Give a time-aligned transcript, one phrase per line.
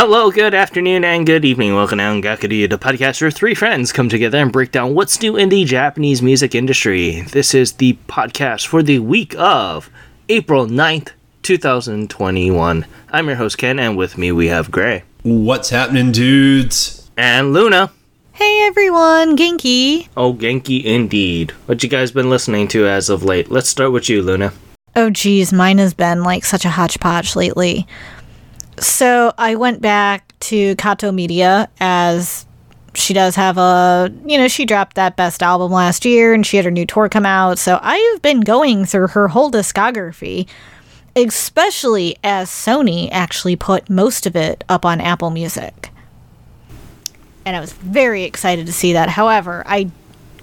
[0.00, 1.74] Hello, good afternoon, and good evening.
[1.74, 5.34] Welcome to Angakuri, the podcast where three friends come together and break down what's new
[5.34, 7.22] in the Japanese music industry.
[7.22, 9.90] This is the podcast for the week of
[10.28, 11.10] April 9th,
[11.42, 12.86] 2021.
[13.10, 15.02] I'm your host, Ken, and with me we have Gray.
[15.24, 17.10] What's happening, dudes?
[17.16, 17.90] And Luna.
[18.34, 20.06] Hey everyone, Genki.
[20.16, 21.50] Oh, Genki indeed.
[21.66, 23.50] What you guys been listening to as of late?
[23.50, 24.52] Let's start with you, Luna.
[24.94, 27.86] Oh geez, mine has been like such a hodgepodge lately.
[28.80, 32.46] So I went back to Kato Miliyah as
[32.94, 36.56] she does have a, you know, she dropped that best album last year and she
[36.56, 37.58] had her new tour come out.
[37.58, 40.48] So I've been going through her whole discography,
[41.14, 45.90] especially as Sony actually put most of it up on Apple Music.
[47.44, 49.08] And I was very excited to see that.
[49.08, 49.90] However, I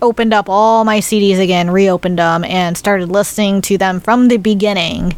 [0.01, 4.37] opened up all my CDs again, reopened them, and started listening to them from the
[4.37, 5.15] beginning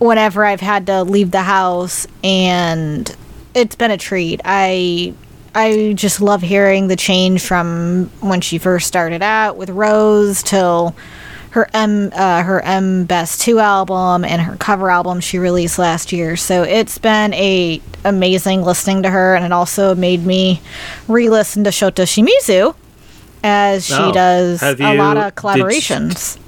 [0.00, 3.14] whenever I've had to leave the house, and
[3.54, 4.40] it's been a treat.
[4.44, 5.14] I
[5.54, 10.96] I just love hearing the change from when she first started out with Rose till
[11.50, 16.12] her M uh, her M Best Two album and her cover album she released last
[16.12, 16.36] year.
[16.36, 20.60] So it's been a amazing listening to her, and it also made me
[21.08, 22.74] re-listen to Shota Shimizu
[23.42, 26.34] as she Oh, does have a you- lot of collaborations.
[26.36, 26.42] Did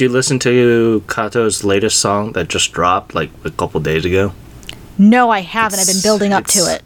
[0.00, 4.32] you listen to Kato's latest song that just dropped like a couple days ago?
[4.98, 5.78] no, I haven't.
[5.78, 6.82] I've been building up to it.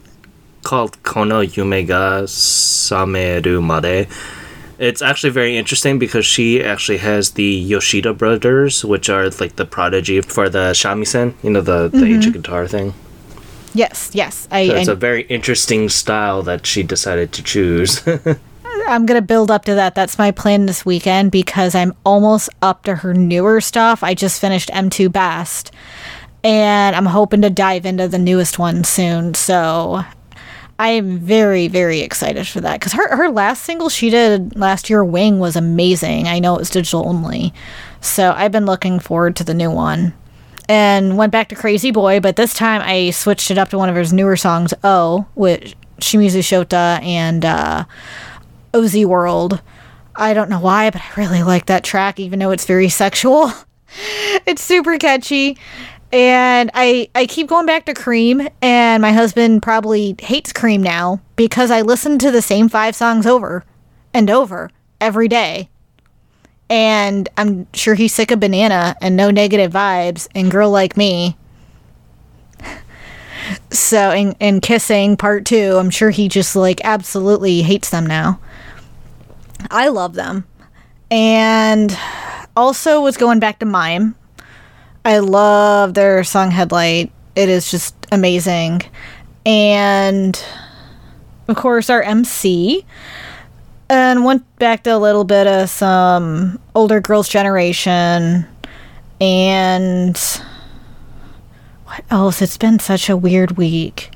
[0.62, 4.07] called Kono Yume ga Sameru Made.
[4.79, 9.65] It's actually very interesting because she actually has the Yoshida brothers, which are like the
[9.65, 12.15] prodigy for the shamisen, you know, the, the Mm-hmm.
[12.15, 12.93] ancient guitar thing.
[13.75, 14.47] Yes, yes.
[14.51, 18.03] I, So it's I a very interesting style that she decided to choose.
[18.89, 19.95] I'm gonna build up to that.
[19.95, 24.03] That's my plan this weekend because I'm almost up to her newer stuff.
[24.03, 25.73] I just finished M2 Best,
[26.45, 29.35] and I'm hoping to dive into the newest one soon.
[29.35, 30.02] So
[30.79, 34.91] I am very, very excited for that because her her last single she did last
[34.91, 36.27] year, Wing, was amazing.
[36.27, 37.52] I know it was digital only,
[38.01, 40.14] so I've been looking forward to the new one.
[40.68, 43.89] And went back to Crazy Boy, but this time I switched it up to one
[43.89, 47.45] of his newer songs, Oh, with Shimizu Shota and.
[47.45, 47.85] uh
[48.75, 49.61] OZ World.
[50.15, 53.53] I don't know why, but I really like that track, even though it's very sexual.
[54.47, 55.59] it's super catchy.
[56.13, 61.21] And I I keep going back to Cream, and my husband probably hates Cream now
[61.37, 63.65] because I listen to the same five songs over
[64.13, 65.71] and over every day.
[66.69, 71.37] And I'm sure he's sick of Banana and No Negative Vibes and Girl Like Me.
[73.71, 78.39] So, and, and Kissing Part 2, I'm sure he just like absolutely hates them now.
[79.70, 80.45] I love them.
[81.11, 81.96] And
[82.56, 84.14] also was going back to Mime.
[85.05, 87.12] I love their song Headlight.
[87.34, 88.83] It is just amazing.
[89.45, 90.42] And
[91.48, 92.84] of course our MC.
[93.89, 98.46] And went back to a little bit of some older girls generation
[99.20, 100.17] and
[101.84, 102.40] what else?
[102.40, 104.11] It's been such a weird week.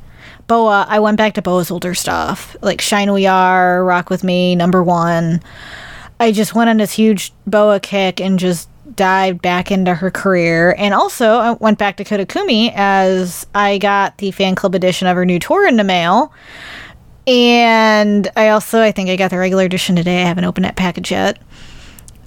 [0.46, 4.54] Boa, I went back to Boa's older stuff, like Shine We Are, Rock With Me,
[4.54, 5.42] Number One.
[6.20, 10.74] I just went on this huge Boa kick and just dived back into her career.
[10.78, 15.08] And also, I went back to Koda Kumi as I got the fan club edition
[15.08, 16.32] of her new tour in the mail.
[17.26, 20.22] And I also, I think I got the regular edition today.
[20.22, 21.38] I haven't opened that package yet.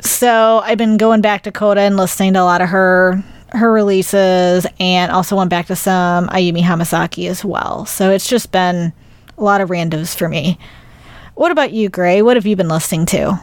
[0.01, 3.72] So I've been going back to Koda and listening to a lot of her her
[3.72, 7.86] releases and also went back to some Ayumi Hamasaki as well.
[7.86, 8.94] So it's just been
[9.38, 10.58] a lot of randos for me.
[11.36, 12.22] What about you, Gray?
[12.22, 13.40] What have you been listening to?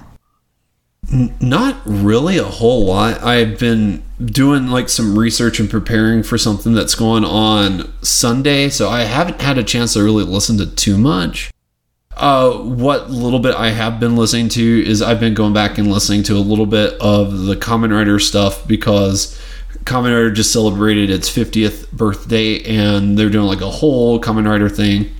[1.40, 3.22] Not really a whole lot.
[3.22, 8.88] I've been doing like some research and preparing for something that's going on Sunday, so
[8.88, 11.50] I haven't had a chance to really listen to too much.
[12.16, 15.92] Uh, what little bit I have been listening to is I've been going back and
[15.92, 19.38] listening to a little bit of the Kamen Rider stuff because
[19.84, 24.68] Kamen Rider just celebrated its 50th birthday and they're doing like a whole Kamen Rider
[24.68, 25.10] thing.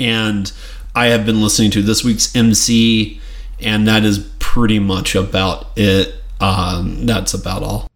[0.00, 0.52] And
[0.94, 3.20] I have been listening to this week's MC,
[3.60, 6.14] and that is pretty much about it.
[6.40, 7.88] Um, that's about all.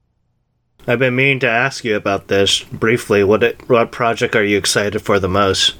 [0.87, 3.25] I've been meaning to ask you about this briefly.
[3.25, 5.75] What it, what project are you excited for the most?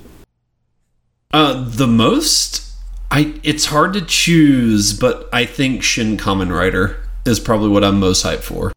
[1.33, 2.73] Uh, the most,
[3.11, 8.01] I it's hard to choose, but I think Shin Kamen Rider is probably what I'm
[8.01, 8.73] most hyped for.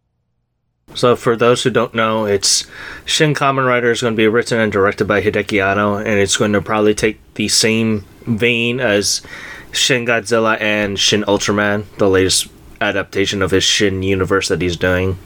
[1.00, 2.68] So, for those who don't know, it's
[3.06, 6.36] Shin Kamen Rider is going to be written and directed by Hideki Anno, and it's
[6.36, 9.22] going to probably take the same vein as
[9.72, 12.50] Shin Godzilla and Shin Ultraman, the latest
[12.82, 15.18] adaptation of his Shin universe that he's doing.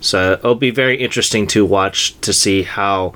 [0.00, 3.14] So, it'll be very interesting to watch to see how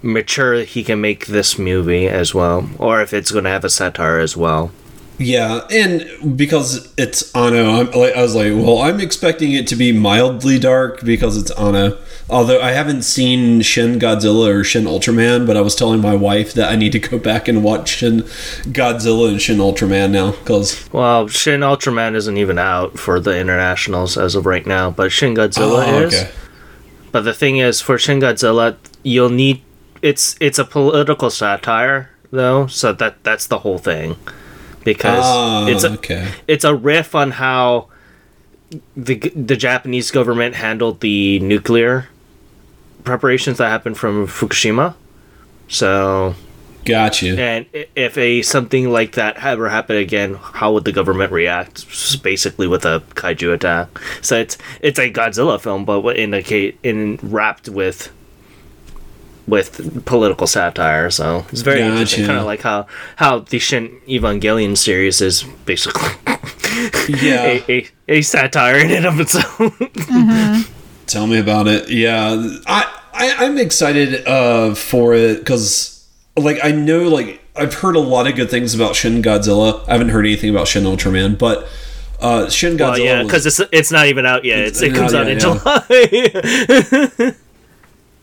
[0.00, 3.68] mature he can make this movie as well, or if it's going to have a
[3.68, 4.72] satire as well.
[5.18, 9.76] Yeah, and because it's Anno, I'm like I was like, well, I'm expecting it to
[9.76, 11.96] be mildly dark because it's Anno.
[12.28, 16.52] Although I haven't seen Shin Godzilla or Shin Ultraman, but I was telling my wife
[16.54, 18.22] that I need to go back and watch Shin
[18.72, 24.18] Godzilla and Shin Ultraman now because Well, Shin Ultraman isn't even out for the internationals
[24.18, 26.14] as of right now, but Shin Godzilla Oh, is.
[26.14, 26.30] okay.
[27.12, 29.62] But the thing is, for Shin Godzilla, you'll need
[30.02, 34.16] it's it's a political satire though, so that that's the whole thing
[34.86, 36.28] because Ah, it's a okay.
[36.48, 37.88] it's a riff on how
[38.96, 42.08] the the Japanese government handled the nuclear
[43.04, 44.94] preparations that happened from Fukushima.
[45.68, 46.34] So,
[46.84, 47.34] Got you.
[47.36, 47.66] and
[47.96, 51.84] if a something like that ever happened again, how would the government react?
[52.22, 53.88] Basically, with a kaiju attack.
[54.22, 56.40] So it's it's a Godzilla film, but what in a
[56.82, 58.10] in wrapped with
[59.46, 61.10] with political satire.
[61.10, 62.26] So it's very interesting, Gotcha.
[62.28, 66.10] kind of like how how the Shin Evangelion series is basically
[67.08, 67.44] Yeah.
[67.44, 69.56] a, a, a satire in and of itself.
[71.06, 71.88] Tell me about it.
[71.88, 72.84] Yeah, I,
[73.14, 76.04] I I'm excited uh for it because
[76.36, 79.86] like I know like I've heard a lot of good things about Shin Godzilla.
[79.88, 81.68] I haven't heard anything about Shin Ultraman, but
[82.20, 82.88] uh Shin Godzilla.
[82.90, 84.58] well, yeah, because it's it's not even out yet.
[84.58, 85.42] It's, it comes not out in yet,
[87.16, 87.34] July.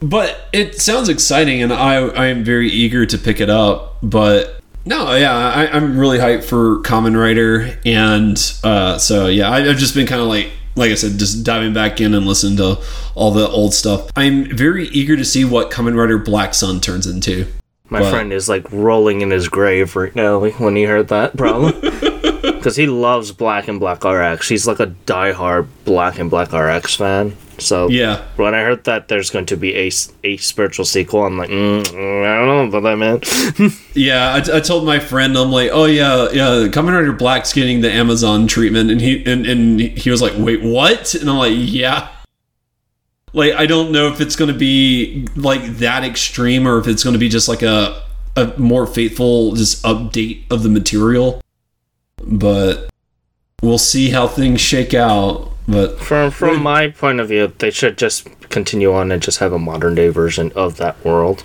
[0.04, 3.98] but it sounds exciting, and I I am very eager to pick it up.
[4.04, 9.70] But no, yeah, I, I'm really hyped for Kamen Rider, and uh, so yeah, I,
[9.70, 10.50] I've just been kind of like.
[10.76, 12.82] Like I said, just diving back in and listening to
[13.14, 14.10] all the old stuff.
[14.16, 17.46] I'm very eager to see what Kamen Rider Black Sun turns into.
[17.90, 21.38] My But- friend is like rolling in his grave right now when he heard that
[21.38, 21.74] problem.
[22.42, 24.48] Because he loves Black and Black RX.
[24.50, 27.36] He's like a diehard Black and Black RX fan.
[27.60, 29.92] So Yeah, when I heard that there's going to be a,
[30.24, 33.72] a spiritual sequel, I'm like, mm, I don't know about that, man.
[33.94, 34.34] yeah.
[34.34, 36.68] I, I told my friend, I'm like, oh yeah, yeah.
[36.68, 40.62] Kamen Rider Black's getting the Amazon treatment, and he and, and he was like, wait,
[40.62, 41.16] what?
[41.16, 42.10] And I'm like, yeah.
[43.34, 47.04] Like I don't know if it's going to be like that extreme, or if it's
[47.04, 48.04] going to be just like a
[48.36, 51.42] a more faithful just update of the material.
[52.26, 52.90] But
[53.62, 55.53] we'll see how things shake out.
[55.68, 59.54] But From from my point of view, they should just continue on and just have
[59.54, 61.44] a modern day version of that world.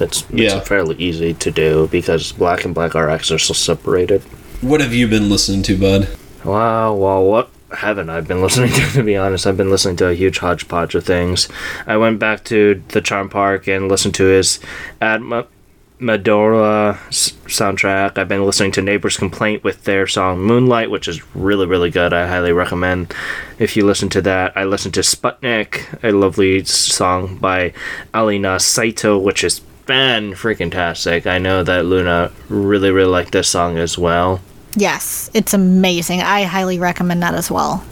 [0.00, 0.60] It's, it's Yeah.
[0.60, 4.22] fairly easy to do because Black and Black RX are so separated.
[4.60, 6.08] what have you been listening to, bud?
[6.44, 9.46] Wow, well, what haven't I been listening to, to be honest?
[9.46, 11.48] I've been listening to a huge hodgepodge of things.
[11.86, 14.58] I went back to the Charm Park and listened to his
[15.00, 15.44] Ad Ma-
[16.00, 18.18] Medora soundtrack.
[18.18, 22.12] I've been listening to Neighbor's Complaint with their song Moonlight, which is really, really good.
[22.12, 23.14] I highly recommend
[23.58, 24.56] if you listen to that.
[24.56, 27.72] I listened to Sputnik, a lovely song by
[28.14, 31.26] Alina Saito, which is fan freaking tastic.
[31.26, 34.40] I know that Luna really, really liked this song as well.
[34.76, 36.20] Yes, it's amazing.
[36.20, 37.84] I highly recommend that as well.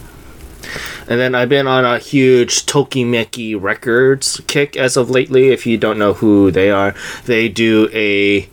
[1.09, 5.49] And then I've been on a huge Tokimeki Records kick as of lately.
[5.49, 6.95] If you don't know who they are,
[7.27, 8.49] they do a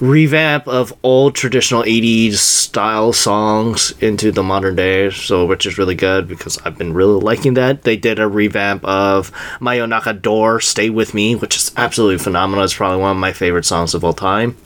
[0.00, 5.94] revamp of old traditional 80s style songs into the modern day, so which is really
[5.94, 7.82] good because I've been really liking that.
[7.82, 12.64] They did a revamp of Mayonaka Door Stay With Me, which is absolutely phenomenal.
[12.64, 14.56] It's probably one of my favorite songs of all time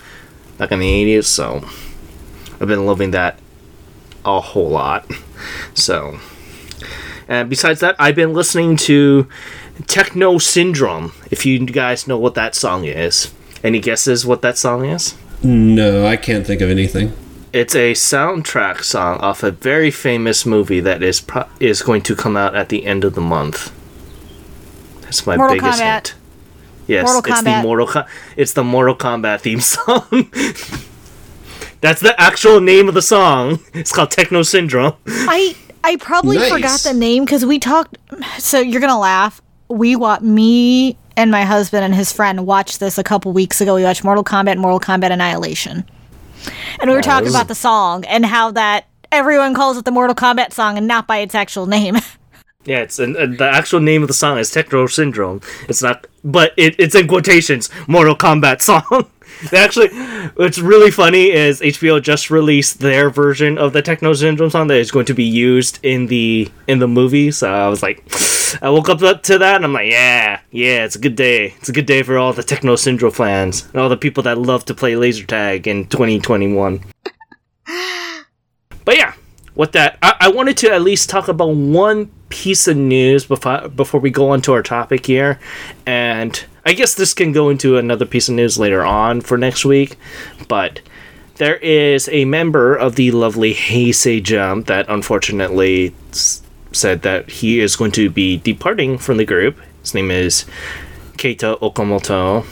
[0.59, 1.65] back in the 80s, so
[2.61, 3.39] I've been loving that
[4.25, 5.11] a whole lot.
[5.75, 6.19] So,
[7.31, 9.27] and besides that, I've been listening to
[9.87, 11.13] Techno Syndrome.
[11.31, 13.33] If you guys know what that song is,
[13.65, 15.15] any guesses what that song is?
[15.43, 17.13] No, I can't think of anything.
[17.53, 22.15] It's a soundtrack song off a very famous movie that is pro- is going to
[22.15, 23.73] come out at the end of the month.
[25.03, 25.93] That's my Mortal biggest Kombat.
[25.95, 26.15] hint.
[26.87, 28.05] Yes, Mortal it's the Mortal Com-
[28.37, 30.31] it's the Mortal Kombat theme song.
[31.81, 33.61] That's the actual name of the song.
[33.73, 34.95] It's called Techno Syndrome.
[35.07, 36.51] I I probably Nice.
[36.51, 37.97] forgot the name because we talked.
[38.39, 39.41] So you're gonna laugh.
[39.69, 43.75] We wa me and my husband and his friend watched this a couple weeks ago.
[43.75, 45.85] We watched Mortal Kombat Mortal Kombat Annihilation,
[46.81, 50.15] and we were talking about the song and how that everyone calls it the Mortal
[50.15, 51.97] Kombat song and not by its actual name.
[52.65, 55.41] Yeah, it's and, and the actual name of the song is Techno Syndrome.
[55.69, 57.71] It's not, but it, it's in quotations.
[57.89, 59.11] Mortal Kombat song.
[59.51, 59.89] They actually,
[60.35, 64.77] what's really funny is HBO just released their version of the Techno Syndrome song that
[64.77, 67.31] is going to be used in the in the movie.
[67.31, 68.05] So I was like,
[68.63, 71.55] I woke up to that and I'm like, yeah, yeah, it's a good day.
[71.59, 74.37] It's a good day for all the Techno Syndrome fans and all the people that
[74.37, 76.85] love to play laser tag in 2021.
[79.61, 83.69] With that, I, I wanted to at least talk about one piece of news before
[83.69, 85.39] before we go on to our topic here,
[85.85, 89.67] and I guess this can go into another piece of news later on for next
[89.67, 89.99] week,
[90.49, 90.81] but
[91.35, 93.93] there is a member of the lovely Hey!
[93.93, 94.23] Say!
[94.23, 96.41] JUMP that unfortunately s-
[96.73, 99.59] said that he is going to be departing from the group.
[99.83, 100.47] His name is
[101.19, 102.47] Keita Okamoto.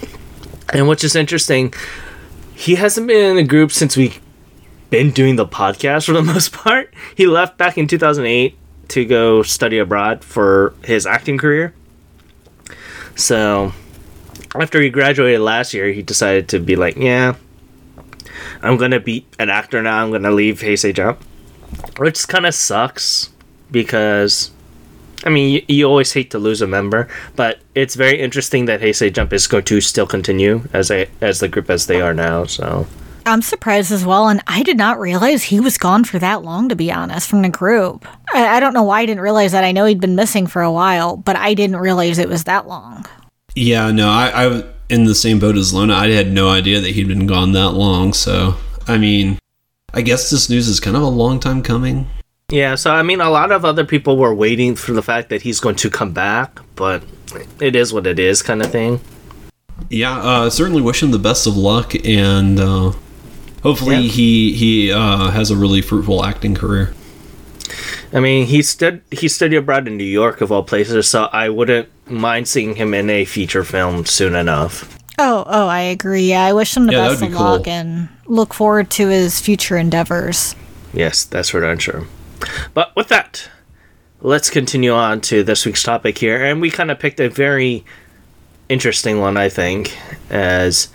[0.74, 1.72] And which is interesting,
[2.54, 4.20] he hasn't been in the group since we've
[4.90, 6.92] been doing the podcast for the most part.
[7.14, 8.57] He left back in 2008
[8.88, 11.75] to go study abroad for his acting career.
[13.14, 13.73] So,
[14.54, 17.35] after he graduated last year, he decided to be like, yeah,
[18.62, 20.02] I'm gonna be an actor now.
[20.02, 20.76] I'm gonna leave Hey!
[20.76, 20.92] Say!
[20.92, 21.21] JUMP,
[21.99, 23.30] which kind of sucks
[23.71, 24.50] because,
[25.25, 28.80] I mean, you, you always hate to lose a member, but it's very interesting that
[28.80, 28.92] Hey!
[28.92, 29.11] Say!
[29.11, 32.45] JUMP is going to still continue as a as the group as they are now.
[32.45, 32.87] So
[33.28, 36.68] I'm surprised as well, and I did not realize he was gone for that long,
[36.68, 38.06] to be honest, from the group.
[38.32, 39.64] I, I don't know why I didn't realize that.
[39.64, 42.66] I know he'd been missing for a while, but I didn't realize it was that
[42.66, 43.04] long.
[43.54, 45.94] Yeah, no, I, I in the same boat as Luna.
[45.94, 48.12] I had no idea that he'd been gone that long.
[48.12, 48.56] So,
[48.87, 49.38] I mean,
[49.92, 52.08] I guess this news is kind of a long time coming.
[52.50, 55.42] yeah, so I mean, a lot of other people were waiting for the fact that
[55.42, 57.02] he's going to come back, but
[57.61, 59.00] it is what it is, kind of thing.
[59.90, 62.92] Yeah, uh, certainly wish him the best of luck, and uh,
[63.62, 64.10] hopefully Yeah.
[64.10, 66.92] he he uh, has a really fruitful acting career.
[68.12, 71.48] I mean, he stud he studied abroad in New York of all places, so I
[71.48, 74.96] wouldn't mind seeing him in a feature film soon enough.
[75.18, 76.22] Oh, oh, I agree.
[76.30, 77.42] Yeah, I wish him the Yeah, best of be cool.
[77.44, 80.54] luck and look forward to his future endeavors.
[80.94, 82.06] Yes, that's for darn sure.
[82.72, 83.50] But with that,
[84.22, 87.84] let's continue on to this week's topic here, and we kind of picked a very
[88.68, 89.98] interesting one, I think,
[90.30, 90.88] as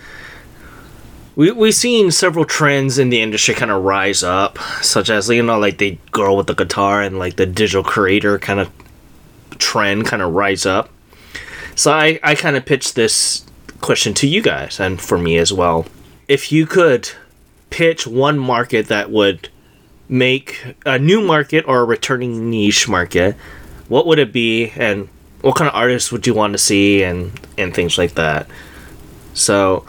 [1.35, 5.43] we we've seen several trends in the industry kind of rise up, such as you
[5.43, 8.71] know, like the girl with the guitar and like the digital creator kind of
[9.57, 10.89] trend kind of rise up.
[11.75, 13.45] So I I kind of pitched this
[13.81, 15.85] question to you guys and for me as well.
[16.27, 17.09] If you could
[17.69, 19.49] pitch one market that would
[20.07, 23.35] make a new market or a returning niche market,
[23.87, 25.09] what would it be and
[25.41, 28.47] what kind of artists would you want to see and and things like that.
[29.33, 29.85] So,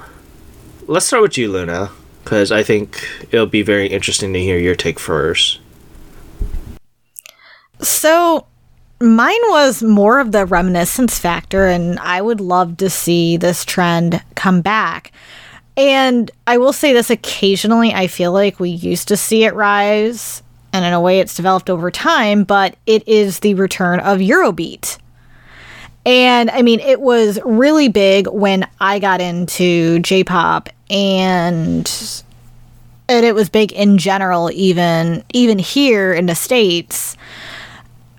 [0.87, 1.91] let's start with you, Luna,
[2.23, 5.61] because I think it'll be very interesting to hear your take first.
[7.81, 8.47] So,
[9.01, 14.23] mine was more of the reminiscence factor, and I would love to see this trend
[14.35, 15.13] come back.
[15.77, 20.43] And I will say this occasionally, I feel like we used to see it rise,
[20.73, 24.99] and in a way it's developed over time, but it is the return of Eurobeat.
[26.07, 32.23] And I mean, it was really big when I got into J pop and
[33.09, 37.17] and it was big in general even even here in the states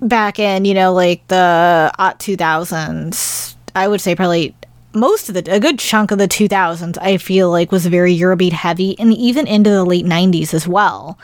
[0.02, 4.56] back in you know like the uh, 2000s i would say probably
[4.94, 8.54] most of the a good chunk of the 2000s i feel like was very eurobeat
[8.54, 11.18] heavy and even into the late 90s as well.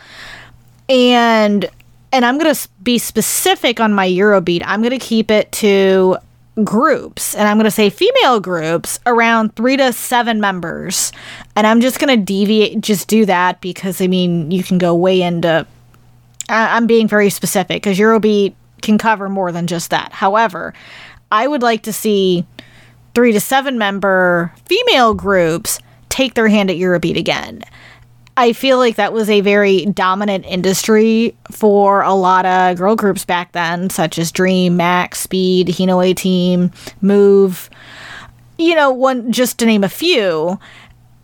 [0.89, 1.69] And
[2.11, 4.61] and i'm going to be specific on my eurobeat.
[4.65, 6.17] I'm going to keep it to
[6.63, 11.13] groups and i'm going to say female groups around 3 to 7 members
[11.55, 14.93] and i'm just going to deviate just do that because i mean you can go
[14.93, 15.65] way into
[16.49, 20.11] I- I'm being very specific because Eurobeat can cover more than just that.
[20.11, 20.73] However,
[21.31, 22.45] I would like to see
[23.15, 25.79] three to seven member female groups
[26.09, 27.63] take their hand at Eurobeat again.
[28.37, 33.25] I feel like that was a very dominant industry for a lot of girl groups
[33.25, 36.71] back then, such as Dream, Max, Speed, Hinoi Team,
[37.01, 37.69] Move,
[38.57, 40.57] you know, one just to name a few.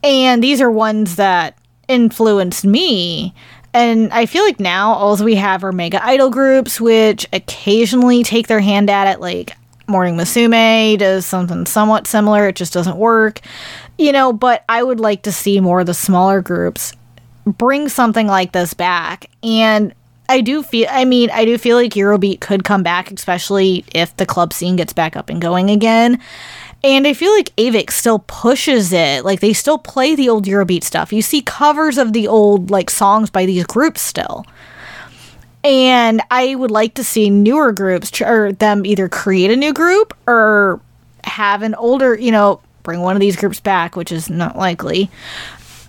[0.03, 3.33] And these are ones that influenced me.
[3.73, 8.47] And I feel like now all we have are mega idol groups, which occasionally take
[8.47, 9.55] their hand at it, like
[9.87, 12.47] Morning Musume does something somewhat similar.
[12.47, 13.39] It just doesn't work,
[13.97, 14.33] you know.
[14.33, 16.93] But I would like to see more of the smaller groups
[17.45, 19.29] bring something like this back.
[19.41, 19.93] And
[20.29, 24.15] I do feel, I mean, I do feel like Eurobeat could come back, especially if
[24.17, 26.21] the club scene gets back up and going again.
[26.83, 29.25] And I feel like Avex still pushes it.
[29.25, 31.11] Like they still play the old Eurobeat stuff.
[31.13, 34.45] You see covers of the old like songs by these groups still.
[35.67, 39.73] And I would like to see newer groups tr- or them either create a new
[39.73, 40.79] group or
[41.25, 45.11] have an older, you know, bring one of these groups back, which is not likely.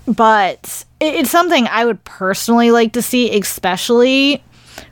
[0.08, 4.42] But it- it's something I would personally like to see, especially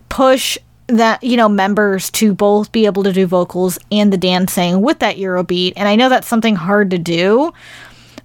[0.08, 0.56] push
[0.88, 5.00] that you know members to both be able to do vocals and the dancing with
[5.00, 5.72] that Eurobeat.
[5.76, 7.52] And I know that's something hard to do,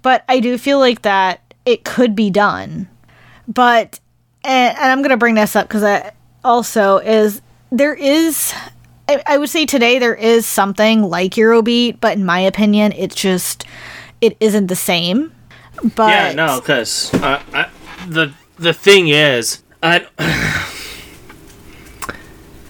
[0.03, 2.87] but I do feel like that it could be done.
[3.47, 3.99] But
[4.43, 6.11] and, and I'm gonna bring this up because I
[6.43, 8.53] also is there is
[9.07, 13.15] I, I would say today there is something like Eurobeat, but in my opinion, it's
[13.15, 13.65] just
[14.21, 15.31] it isn't the same.
[15.95, 17.69] But Yeah, no, because uh, I-
[18.07, 20.05] the the thing is, I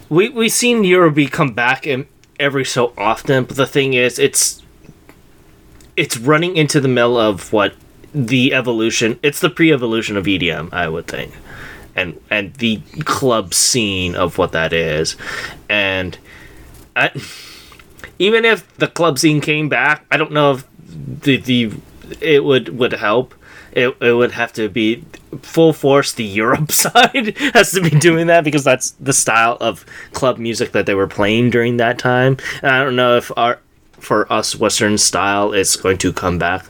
[0.09, 2.07] we we seen Eurobeat come back in
[2.39, 4.61] every so often, but the thing is, it's
[5.95, 7.73] it's running into the middle of what
[8.13, 9.19] the evolution.
[9.21, 11.33] It's the pre-evolution of EDM, I would think,
[11.95, 15.15] and and the club scene of what that is,
[15.69, 16.17] and
[16.95, 17.11] I,
[18.19, 21.71] even if the club scene came back, I don't know if the the
[22.19, 23.35] it would would help.
[23.73, 25.05] It, it would have to be
[25.41, 26.11] full force.
[26.11, 30.73] The Europe side has to be doing that because that's the style of club music
[30.73, 32.37] that they were playing during that time.
[32.61, 33.59] And I don't know if our
[33.93, 36.65] for us Western style is going to come back.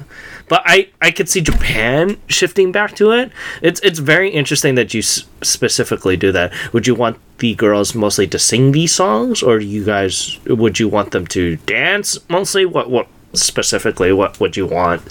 [0.51, 3.31] But I, I could see Japan shifting back to it.
[3.61, 6.51] It's it's very interesting that you s- specifically do that.
[6.73, 10.89] Would you want the girls mostly to sing these songs, or you guys would you
[10.91, 12.65] want them to dance mostly?
[12.65, 15.01] What what specifically what would you want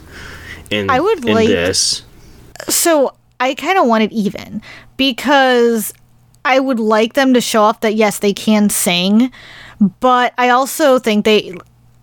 [0.68, 2.02] in I would in like- this?
[2.68, 4.60] so I kind of want it even
[4.98, 5.94] because
[6.44, 9.32] I would like them to show off that yes, they can sing,
[10.00, 11.56] but I also think they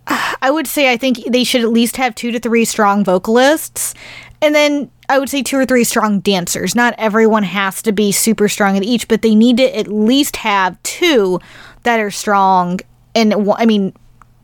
[0.07, 3.93] I would say I think they should at least have two to three strong vocalists
[4.41, 6.75] and then I would say two or three strong dancers.
[6.75, 10.37] Not everyone has to be super strong at each, but they need to at least
[10.37, 11.39] have two
[11.83, 12.79] that are strong
[13.15, 13.93] and I mean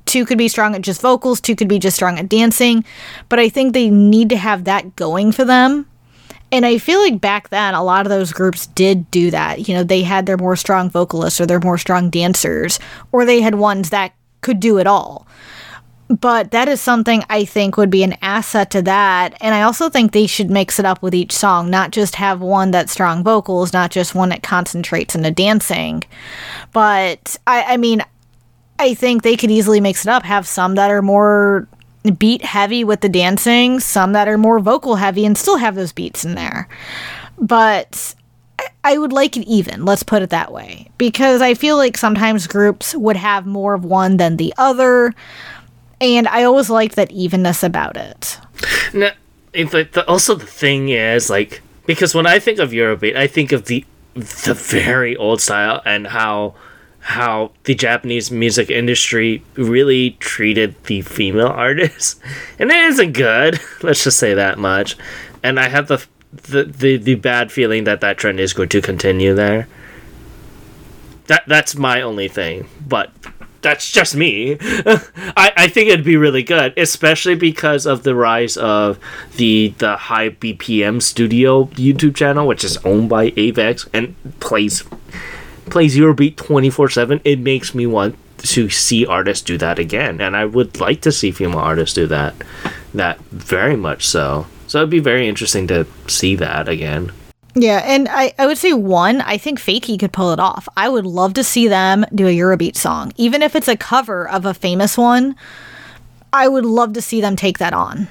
[0.05, 2.83] two could be strong at just vocals, two could be just strong at dancing,
[3.29, 5.87] but I think they need to have that going for them.
[6.51, 9.67] And I feel like back then, a lot of those groups did do that.
[9.67, 12.79] You know, they had their more strong vocalists or their more strong dancers,
[13.11, 15.25] or they had ones that could do it all.
[16.09, 19.35] But that is something I think would be an asset to that.
[19.41, 22.39] And I also think they should mix it up with each song, not just have
[22.41, 26.03] one that's strong vocals, not just one that concentrates into dancing.
[26.71, 28.03] But I, I mean,
[28.77, 31.67] I think they could easily mix it up, have some that are more
[32.19, 35.93] beat heavy with the dancing, some that are more vocal heavy and still have those
[35.93, 36.67] beats in there.
[37.39, 38.13] But
[38.83, 40.89] I- would like it even, let's put it that way.
[40.97, 45.13] Because I feel like sometimes groups would have more of one than the other.
[46.01, 48.39] And I always liked that evenness about it.
[48.93, 49.11] No,
[49.53, 53.65] the, also the thing is like because when I think of Eurobeat, I think of
[53.65, 56.55] the the very old style and how
[56.99, 62.19] how the Japanese music industry really treated the female artists,
[62.59, 63.59] and it isn't good.
[63.83, 64.95] Let's just say that much.
[65.41, 68.81] And I have the the the, the bad feeling that that trend is going to
[68.81, 69.67] continue there.
[71.27, 73.11] That that's my only thing, but
[73.61, 74.57] that's just me.
[74.61, 78.99] I, I think it'd be really good, especially because of the rise of
[79.37, 84.83] the the high BPM Studio YouTube channel, which is owned by Avex and plays
[85.67, 87.21] plays Eurobeat twenty four seven.
[87.23, 91.11] It makes me want to see artists do that again, and I would like to
[91.11, 92.35] see female artists do that.
[92.93, 94.45] That very much so.
[94.73, 97.11] So it'd be very interesting to see that again.
[97.53, 100.67] Yeah, and I, I would say one, I think FAKY could pull it off.
[100.75, 103.13] I would love to see them do a Eurobeat song.
[103.15, 105.35] Even if it's a cover of a famous one,
[106.33, 108.07] I would love to see them take that on.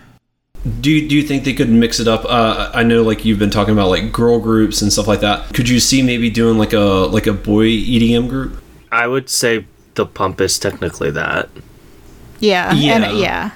[0.80, 2.24] Do you, do you think they could mix it up?
[2.26, 5.52] Uh, I know like you've been talking about like girl groups and stuff like that.
[5.54, 8.62] Could you see maybe doing like a like a boy EDM group?
[8.92, 11.48] I would say DA PUMP is technically that.
[12.38, 13.02] Yeah, Yeah.
[13.02, 13.50] and yeah,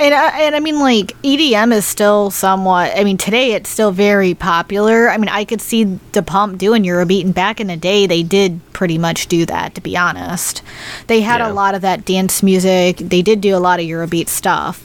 [0.00, 2.92] and I, and I mean like EDM is still somewhat.
[2.96, 5.10] I mean today it's still very popular.
[5.10, 8.22] I mean I could see DA PUMP doing Eurobeat, and back in the day they
[8.22, 9.74] did pretty much do that.
[9.74, 10.62] To be honest,
[11.06, 11.50] they had Yeah.
[11.50, 12.98] a lot of that dance music.
[12.98, 14.84] They did do a lot of Eurobeat stuff.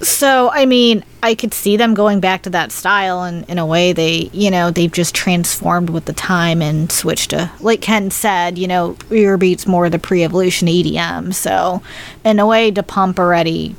[0.00, 3.64] So I mean I could see them going back to that style, and in a
[3.66, 8.10] way they you know they've just transformed with the time and switched to like Ken
[8.10, 11.32] said, you know Eurobeat's more the pre-evolution EDM.
[11.32, 11.82] So
[12.24, 13.76] in a way, DA PUMP already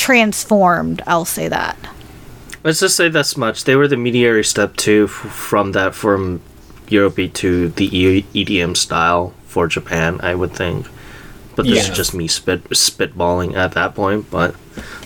[0.00, 1.02] transformed.
[1.06, 1.76] I'll say that.
[2.64, 6.40] Let's just say this much: they were the mediary step two f- from that from
[6.88, 10.20] Eurobeat to the E- EDM style for Japan.
[10.22, 10.86] I would think,
[11.56, 11.90] but this Yeah.
[11.92, 14.30] is just me spit spitballing at that point.
[14.30, 14.54] But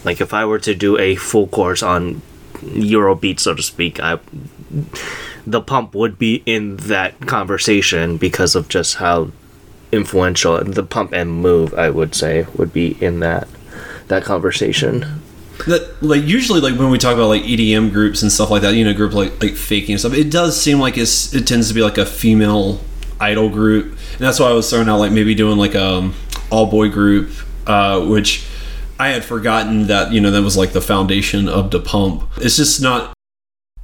[0.04, 2.22] like, if I were to do a full course on
[2.64, 4.18] Eurobeat, so to speak, I
[5.46, 9.30] DA PUMP would be in that conversation because of just how
[9.92, 11.74] influential DA PUMP and move.
[11.74, 13.46] I would say would be in that
[14.08, 15.20] that conversation.
[15.66, 18.74] That like usually like when we talk about like EDM groups and stuff like that,
[18.74, 21.68] you know, group like like faking and stuff, it does seem like it's it tends
[21.68, 22.80] to be like a female
[23.20, 26.12] idol group, and that's why I was throwing out like maybe doing like a
[26.50, 27.30] all boy group,
[27.66, 28.46] uh, which
[28.98, 32.28] I had forgotten that you know that was like the foundation of DA PUMP.
[32.38, 33.12] It's just not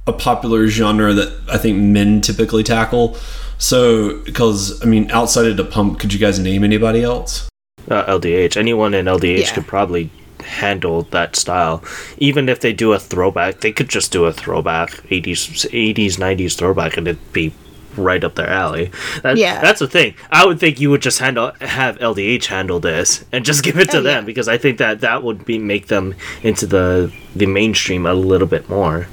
[0.07, 3.17] a popular genre that I think men typically tackle.
[3.57, 7.50] So, because I mean, outside of DA PUMP, could you guys name anybody else?
[7.89, 8.55] Uh, LDH.
[8.57, 9.53] Anyone in LDH Yeah.
[9.55, 10.09] could probably
[10.43, 11.83] handle that style.
[12.17, 16.55] Even if they do a throwback, they could just do a throwback 80s, 80s 90s
[16.55, 17.53] throwback, and it'd be
[17.97, 18.89] right up their alley.
[19.23, 19.59] That, Yeah.
[19.61, 20.13] that's the thing.
[20.31, 23.89] I would think you would just handle have LDH handle this and just give it
[23.91, 24.25] to Oh, them yeah.
[24.25, 28.47] because I think that that would be make them into the the mainstream a little
[28.47, 29.07] bit more.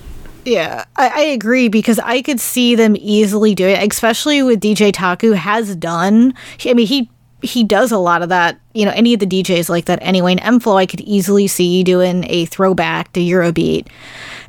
[0.44, 4.92] Yeah, I, I agree because I could see them easily do it, especially with DJ
[4.92, 6.32] Taku has done.
[6.64, 7.10] I mean, he
[7.42, 8.60] he does a lot of that.
[8.74, 10.32] You know, any of the DJs like that anyway.
[10.32, 13.88] And m-flo, I could easily see doing a throwback to Eurobeat,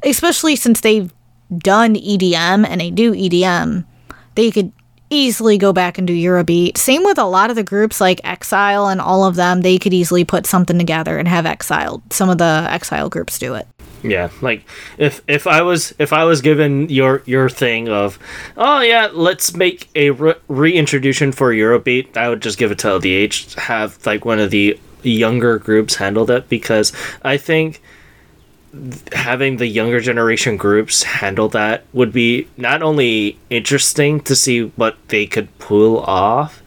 [0.04, 1.14] especially since they've
[1.58, 3.86] done EDM and they do EDM.
[4.36, 4.72] They could
[5.10, 6.78] easily go back and do Eurobeat.
[6.78, 9.62] Same with a lot of the groups like Exile and all of them.
[9.62, 12.02] They could easily put something together and have Exile.
[12.10, 13.68] Some of the Exile groups do it.
[14.02, 14.64] Yeah, like
[14.98, 18.18] if if I was if I was given your your thing of,
[18.56, 22.88] oh yeah, let's make a re- reintroduction for Eurobeat, I would just give it to
[22.88, 23.56] LDH.
[23.60, 26.94] Have like one of the younger groups handle it because
[27.24, 27.82] I think th-
[29.14, 34.96] having the younger generation groups handle that would be not only interesting to see what
[35.08, 36.62] they could pull off,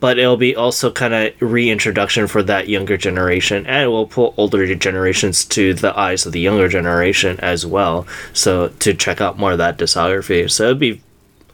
[0.00, 3.66] but it'll be also kind of reintroduction for that younger generation.
[3.66, 8.06] And it will pull older generations to the eyes of the younger generation as well
[8.32, 10.50] so to check out more of that discography.
[10.50, 11.02] So it'd be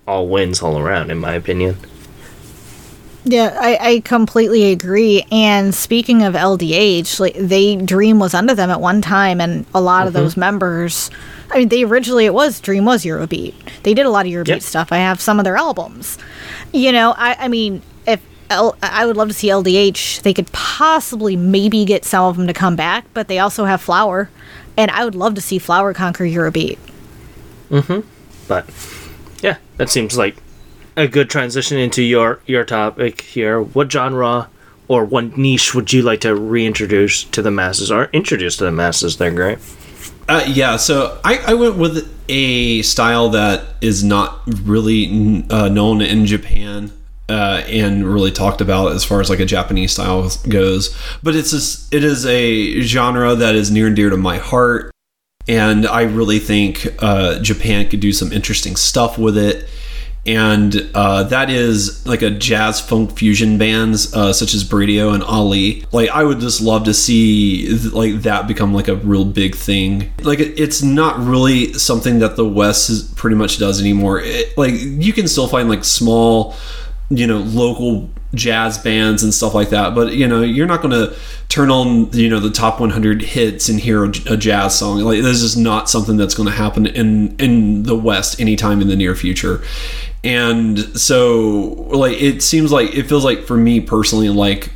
[0.07, 1.77] all wins all around in my opinion
[3.25, 5.25] Yeah, I, I completely agree.
[5.31, 9.81] And speaking of LDH, like they Dream was under them at one time, and a
[9.81, 11.09] lot of those members.
[11.51, 13.55] I mean, they originally it was Dream was Eurobeat.
[13.85, 14.63] They did a lot of Eurobeat Yep.
[14.63, 14.93] stuff.
[14.93, 16.19] I have some of their albums.
[16.73, 20.51] You know, I I mean, if L, I would love to see LDH, they could
[20.53, 24.31] possibly maybe get some of them to come back, but they also have Flower,
[24.77, 26.79] and I would love to see Flower conquer Eurobeat.
[27.71, 28.03] Mhm.
[28.49, 28.69] But
[29.43, 30.37] yeah that seems like
[30.97, 34.49] a good transition into your your topic here what genre
[34.89, 38.73] or what niche would you like to reintroduce to the masses or introduce to the
[38.73, 39.59] masses there great
[40.29, 46.01] Uh, yeah, so I, I went with a style that is not really uh, known
[46.01, 46.93] in Japan
[47.29, 50.97] uh, and really talked about as far as like a Japanese style goes.
[51.23, 51.53] But it's
[51.93, 54.93] it is a genre that is near and dear to my heart,
[55.49, 59.69] and I really think uh, Japan could do some interesting stuff with it.
[60.25, 65.23] And uh, that is like a jazz funk fusion bands uh, such as Bradio and
[65.23, 65.85] Ali.
[65.91, 70.13] Like I would just love to see like that become like a real big thing.
[70.23, 74.21] Like it, it's not really something that the West is, pretty much does anymore.
[74.21, 76.55] It, like you can still find like small
[77.11, 80.91] you know local jazz bands and stuff like that but you know you're not going
[80.91, 81.15] to
[81.53, 85.01] turn on you know the top 100 hits and hear a, jazz song.
[85.01, 88.89] Like this is not something that's going to happen in in the west anytime in
[88.89, 89.63] the near future.
[90.25, 94.71] And so like it seems like it feels like for me personally like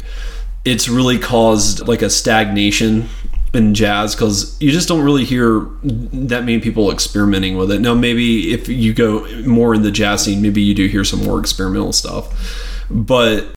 [0.67, 3.09] it's really caused like a stagnation
[3.55, 7.81] in jazz because you just don't really hear that many people experimenting with it.
[7.81, 11.25] Now, maybe if you go more in the jazz scene, maybe you do hear some
[11.25, 13.55] more experimental stuff, but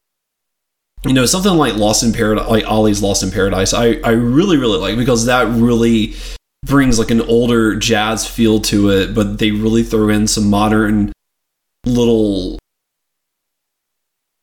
[1.06, 4.58] you know something like Lost in Paradise, like Ali's Lost in Paradise, I I really
[4.58, 6.16] really like because that really
[6.66, 11.12] brings like an older jazz feel to it, but they really throw in some modern
[11.86, 12.60] little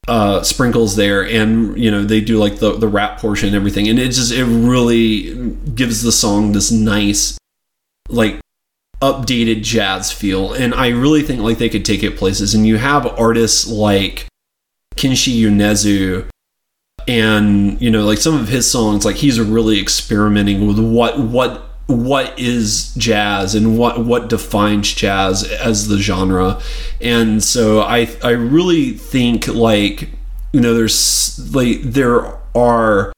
[0.09, 3.89] uh sprinkles there and you know they do like the the rap portion and everything.
[3.89, 7.37] And it just it really gives the song this nice
[8.09, 8.41] like
[9.03, 10.55] updated jazz feel.
[10.55, 12.55] And i really think like they could take it places.
[12.55, 14.27] And you have artists like
[14.97, 16.29] kenshi yonezu
[17.09, 21.63] and you know like some of his songs like he's really experimenting with what what
[21.87, 26.61] what is jazz and what what defines jazz as the genre.
[27.01, 30.11] And so i i really think like
[30.53, 33.13] you know there's like there are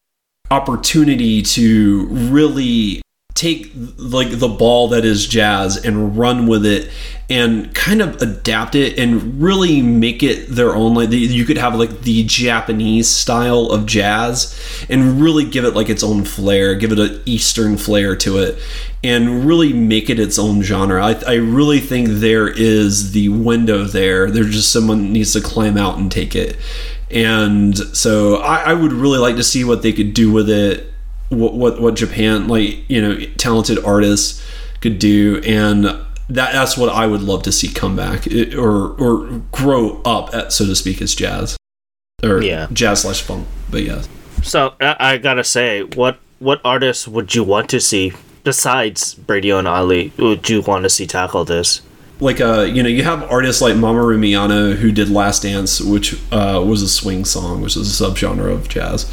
[0.51, 3.01] opportunity to really
[3.39, 6.91] take like the ball that is jazz and run with it
[7.31, 11.75] and kind of adapt it and really make it their own like you could have
[11.75, 16.91] like the japanese style of jazz and really give it like its own flair give
[16.91, 18.59] it an eastern flair to it
[19.05, 21.05] and really make it its own genre.
[21.05, 24.31] I, I really think there is the window there.
[24.31, 26.57] There's just someone needs to climb out and take it.
[27.11, 30.93] And so I, I would really like to see what they could do with it
[31.31, 34.45] what what, what japan like you know talented artists
[34.81, 38.93] could do and that that's what i would love to see come back it- or
[39.01, 41.57] or grow up at, so to speak as jazz
[42.23, 42.67] or Yeah.
[42.73, 44.03] jazz slash funk but yeah.
[44.43, 48.13] So I, I gotta say, what what artists would you want to see
[48.45, 51.81] besides Bradio and Ali would you want to see tackle this?
[52.21, 56.15] like uh you know you have artists like Mamoru Miyano who did Last Dance, which
[56.33, 59.07] uh, was a swing song, which is a subgenre of jazz.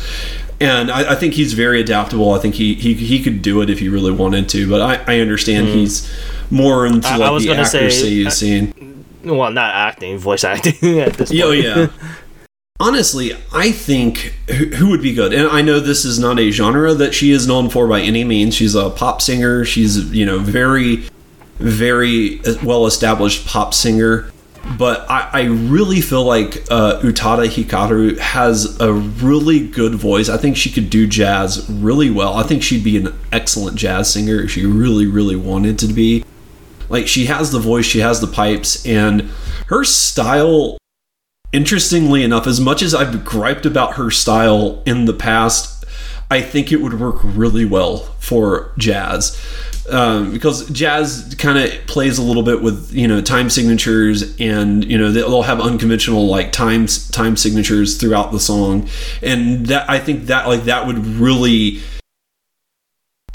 [0.61, 2.31] And I, I think he's very adaptable.
[2.33, 4.69] I think he, he he could do it if he really wanted to.
[4.69, 6.09] But I, I understand he's
[6.49, 9.05] more into I- like the accuracy uh, scene.
[9.23, 11.41] Well, not acting, voice acting at this point.
[11.43, 11.87] Oh, yeah.
[12.79, 16.51] Honestly, I think who, who would be good, and I know this is not a
[16.51, 18.53] genre that she is known for by any means.
[18.53, 19.63] She's a pop singer.
[19.65, 21.07] She's you know very,
[21.57, 24.29] very well established pop singer.
[24.77, 30.27] But I, I really feel like uh, Utada Hikaru has a really good voice.
[30.27, 32.33] I think she could do jazz really well.
[32.33, 36.25] I think she'd be an excellent jazz singer if she really, really wanted to be
[36.89, 39.21] like she has the voice she has the pipes and
[39.67, 40.77] her style
[41.51, 45.85] interestingly enough as much as i've griped about her style in the past
[46.29, 49.39] i think it would work really well for jazz
[49.89, 54.83] um, because jazz kind of plays a little bit with you know time signatures and
[54.85, 58.87] you know they'll have unconventional like time time signatures throughout the song.
[59.21, 61.81] And that i think that like that would really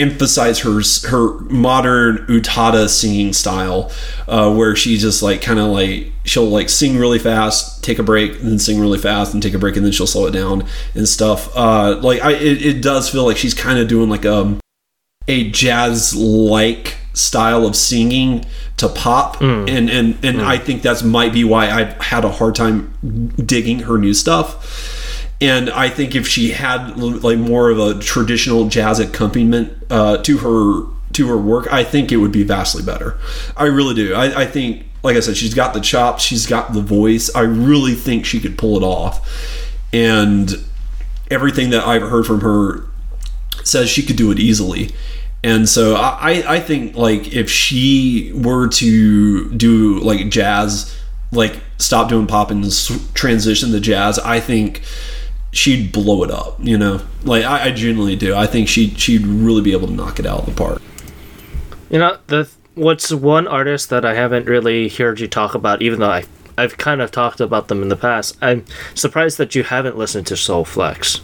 [0.01, 3.93] emphasize her her modern utada singing style
[4.29, 8.03] uh, where she just like kind of like she'll like sing really fast take a
[8.03, 10.31] break and then sing really fast and take a break and then she'll slow it
[10.31, 11.55] down and stuff.
[11.55, 14.60] Uh, like I, it, it does feel like she's kind of doing like um
[15.31, 18.45] a jazz like style of singing
[18.77, 22.55] to pop and and and I think that's might be why I've had a hard
[22.55, 22.77] time
[23.55, 24.51] digging her new stuff
[25.41, 30.39] and I think if she had like more of a traditional jazz accompaniment uh, to
[30.39, 33.19] her to her work, I think it would be vastly better.
[33.57, 34.15] I really do.
[34.15, 37.35] I, I think, like I said, she's got the chops, she's got the voice.
[37.35, 39.17] I really think she could pull it off,
[39.93, 40.63] and
[41.31, 42.85] everything that I've heard from her
[43.65, 44.91] says she could do it easily.
[45.43, 50.95] And so I, I think like if she were to do like jazz,
[51.33, 52.65] like stop doing pop and
[53.15, 54.83] transition to jazz, I think
[55.53, 56.59] she'd blow it up.
[56.61, 58.35] You know, like I, I genuinely do.
[58.35, 60.83] I think she she'd really be able to knock it out of the park.
[61.89, 66.01] You know, the what's one artist that I haven't really heard you talk about, even
[66.01, 66.25] though I
[66.59, 68.37] I've kind of talked about them in the past.
[68.43, 71.23] I'm surprised that you haven't listened to Soul Flex.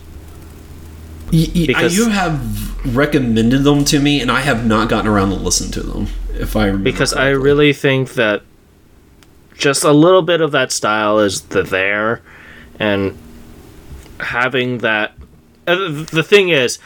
[1.32, 5.30] Y- y- Because- you have recommended them to me, and I have not gotten around
[5.30, 6.08] to listen to them.
[6.34, 8.42] If I remember because I really think that
[9.56, 12.22] just a little bit of that style is the there,
[12.78, 13.16] and
[14.20, 15.12] having that.
[15.66, 16.78] Uh, the thing is,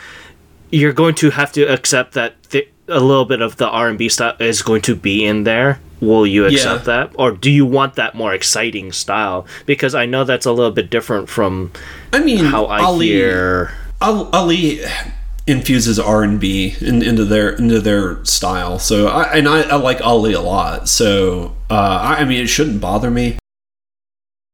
[0.71, 3.99] you're going to have to accept that th- a little bit of the R and
[3.99, 5.81] B style is going to be in there.
[6.01, 7.07] Will you accept Yeah.
[7.07, 9.47] that, or do you want that more exciting style?
[9.67, 11.73] Because I know that's a little bit different from
[12.13, 13.73] I mean how I Ali, hear.
[14.01, 14.81] Ali
[15.47, 18.79] infuses R and B in, into their into their style.
[18.79, 20.89] So I and I, I like Ali a lot.
[20.89, 23.39] So uh, I, I mean, it shouldn't bother me.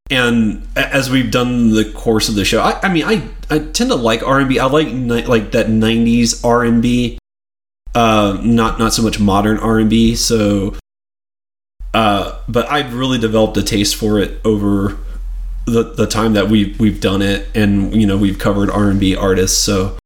[0.09, 3.91] And as we've done the course of the show, I, I mean, I, I tend
[3.91, 4.59] to like R and B.
[4.59, 7.19] I like ni- like that '90s R and B,
[7.95, 10.15] uh, not not so much modern R and B.
[10.15, 10.77] So,
[11.93, 14.97] uh, but I've really developed a taste for it over
[15.67, 19.01] the the time that we we've done it, and you know we've covered R and
[19.01, 19.59] B artists.
[19.59, 19.99] So,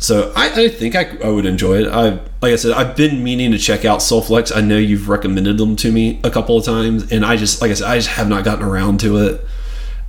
[0.00, 1.88] so I, I think I, I would enjoy it.
[1.88, 4.54] I like I said, I've been meaning to check out Soulflex.
[4.56, 7.70] I know you've recommended them to me a couple of times, and I just like
[7.70, 9.44] I said, I just have not gotten around to it.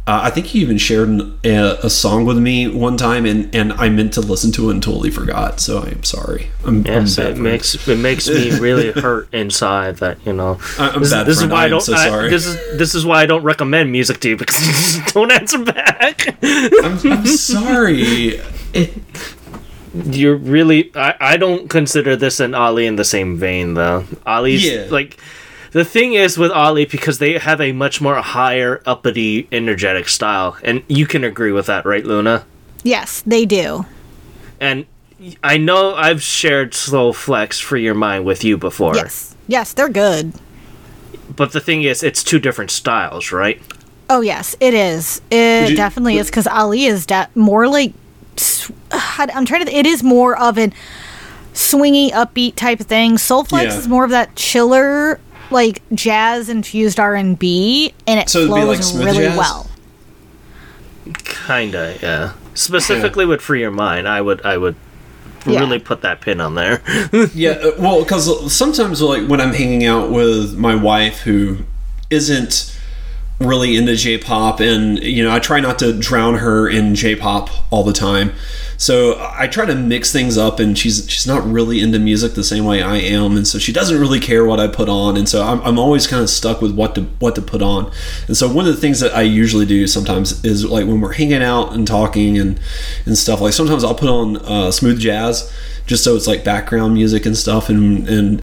[0.07, 3.53] Uh, I think you even shared an, a, a song with me one time, and,
[3.53, 5.59] and I meant to listen to it and totally forgot.
[5.59, 6.49] So I'm sorry.
[6.65, 10.57] I'm, Yes, I'm bad it makes it makes me really hurt inside that you know.
[10.79, 11.81] I- I'm this, bad this is why I I don't.
[11.81, 14.73] so I- this is this is why I don't recommend music to you because you
[15.01, 16.35] just don't answer back.
[16.41, 18.39] I'm, I'm sorry.
[18.73, 18.93] It,
[19.93, 20.91] You're really.
[20.95, 24.05] I, I don't consider this and Ali in the same vein though.
[24.25, 24.87] Ali's Yeah.
[24.89, 25.17] like.
[25.73, 30.57] The thing is with Ali because they have a much more higher, uppity, energetic style,
[30.65, 32.43] and you can agree with that, right, Luna?
[32.83, 33.85] Yes, they do.
[34.59, 34.85] And
[35.41, 38.95] I know I've shared Soulflex for your mind with you before.
[38.97, 39.33] Yes.
[39.47, 40.33] Yes, they're good.
[41.33, 43.61] But the thing is, it's two different styles, right?
[44.09, 45.21] Oh yes, it is.
[45.31, 47.93] It you- definitely is because Ali is da- more like.
[48.37, 49.73] Sw- I'm trying to.
[49.75, 50.73] It is more of an
[51.53, 53.13] swingy, upbeat type of thing.
[53.17, 53.77] Soulflex Yeah.
[53.77, 58.93] is more of that chiller, like jazz infused R and B, and it So flows
[58.93, 59.37] like really jazz?
[59.37, 59.67] well.
[61.23, 62.31] Kinda, yeah.
[62.53, 64.75] Specifically with Free Your Mind, I would, I would
[65.45, 65.59] Yeah.
[65.59, 66.81] really put that pin on there.
[67.33, 71.59] Yeah, uh, well, because sometimes like when I'm hanging out with my wife, who
[72.09, 72.77] isn't
[73.45, 77.83] really into J-pop, and you know, I try not to drown her in J-pop all
[77.83, 78.33] the time.
[78.77, 82.43] So I try to mix things up, and she's she's not really into music the
[82.43, 85.29] same way I am, and so she doesn't really care what I put on, and
[85.29, 87.91] so I'm, I'm always kind of stuck with what to what to put on.
[88.27, 91.13] And so one of the things that I usually do sometimes is like when we're
[91.13, 92.59] hanging out and talking and
[93.05, 93.39] and stuff.
[93.39, 95.53] Like sometimes I'll put on uh, smooth jazz
[95.85, 98.40] just so it's like background music and stuff, and and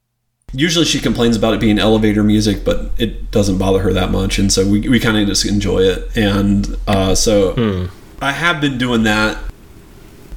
[0.53, 4.39] usually she complains about it being elevator music but it doesn't bother her that much
[4.39, 7.87] and so we, we kind of just enjoy it and uh, so Hmm.
[8.23, 9.39] i have been doing that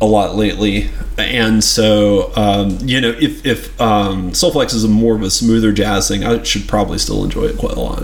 [0.01, 5.15] a lot lately and so um, you know if, if um, soulflex is a more
[5.15, 8.03] of a smoother jazz thing i should probably still enjoy it quite a lot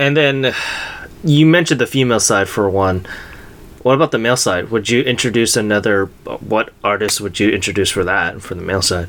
[0.00, 0.54] And then
[1.24, 3.04] you mentioned the female side for one.
[3.82, 4.70] What about the male side?
[4.70, 6.06] Would you introduce another?
[6.38, 9.08] What artist would you introduce for that for the male side?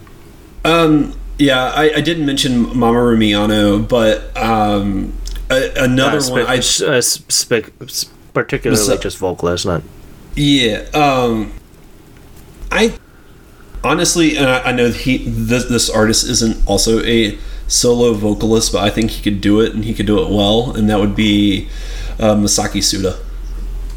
[0.65, 5.13] Um, yeah, I, I didn't mention Mama Rumiano, but um,
[5.49, 6.45] a, another Uh, spe- one.
[6.47, 7.69] I uh, spe-
[8.33, 9.01] particularly up?
[9.01, 9.81] just vocalist, not
[10.35, 10.85] yeah.
[10.93, 11.53] Um,
[12.71, 12.93] I
[13.83, 18.83] honestly, and I, I know he this this artist isn't also a solo vocalist, but
[18.83, 21.15] I think he could do it and he could do it well, and that would
[21.15, 21.69] be
[22.19, 23.17] uh, Masaki Suda.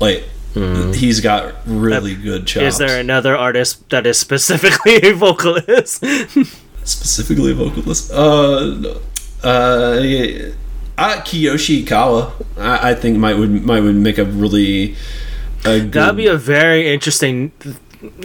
[0.00, 2.74] Like he's got really good chops.
[2.74, 6.04] Is there another artist that is specifically a vocalist?
[6.84, 8.10] specifically a vocalist?
[8.12, 8.94] Uh,
[9.42, 10.52] uh, yeah.
[10.98, 14.94] Uh, Kiyoshi Hikawa, I, I think might would might would make a really
[15.64, 17.52] a good, That'd be a very interesting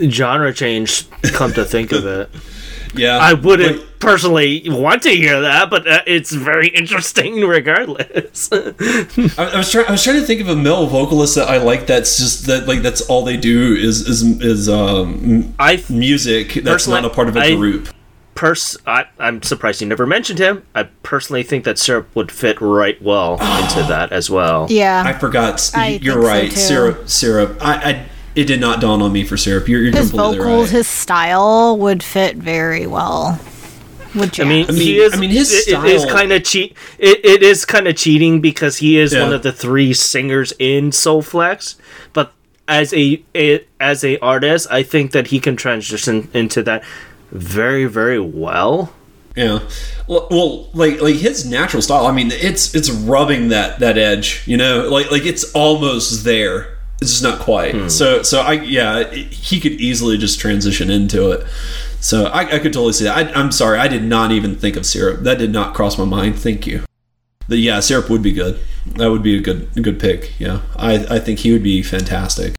[0.10, 1.10] genre change.
[1.34, 2.30] Come to think of it,
[2.95, 3.17] yeah.
[3.17, 8.50] I wouldn't Like, personally want to hear that, but uh, it's very interesting regardless.
[8.52, 8.73] I,
[9.38, 9.86] I was trying.
[9.88, 11.88] I was trying to think of a male vocalist that I like.
[11.88, 16.54] That's just that like that's all they do is is is um, I music.
[16.63, 17.89] That's not a part of a I- group.
[18.36, 20.63] pers I, I'm surprised you never mentioned him.
[20.76, 24.67] I personally think that SIRUP would fit right well into that as well.
[24.69, 25.04] Yeah.
[25.06, 25.71] I forgot.
[25.73, 26.93] I you're think so, right.
[26.93, 27.04] SIRUP.
[27.06, 27.58] SIRUP.
[27.62, 28.06] I, I.
[28.38, 29.67] It did not dawn on me for SIRUP.
[29.67, 30.69] You're, you're his vocals, right.
[30.69, 33.39] his style would fit very well
[34.13, 34.45] with jazz.
[34.45, 35.13] I mean, I he is.
[35.13, 36.78] I mean, his it- it is kind of cheat.
[37.00, 40.91] It, it is kind of cheating because he is one of the three singers in
[40.91, 41.78] Soulflex.
[42.13, 42.32] But
[42.67, 46.84] as a, a as a artist, I think that he can transition into that
[47.32, 48.93] very very well.
[49.36, 49.60] Yeah.
[50.08, 52.06] Well, well, like like his natural style.
[52.06, 54.43] I mean, it's it's rubbing that that edge.
[54.45, 56.77] You know, like like it's almost there.
[57.02, 57.92] It's just not quite.
[57.92, 61.46] So so I yeah, he could easily just transition into it.
[62.00, 63.16] So I, I could totally see that.
[63.36, 65.24] I, I'm sorry, I did not even think of SIRUP.
[65.24, 66.38] That did not cross my mind.
[66.40, 66.84] Thank you.
[67.50, 68.60] But yeah, SIRUP would be good.
[68.96, 70.40] That would be a good a good pick.
[70.40, 72.56] Yeah, I I think he would be fantastic.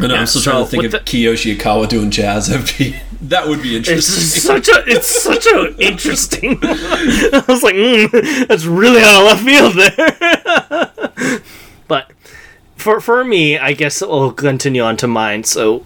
[0.00, 2.46] And Yeah, I'm still so trying to think of the- Kiyoshi Hikawa doing jazz.
[2.48, 4.40] That'd be that would be It's interesting.
[4.42, 6.58] such a it's such a interesting.
[6.62, 11.40] I was like, mm, that's really out of left field there.
[11.88, 12.12] But
[12.76, 15.44] for for me, I guess we'll continue on to mine.
[15.44, 15.84] So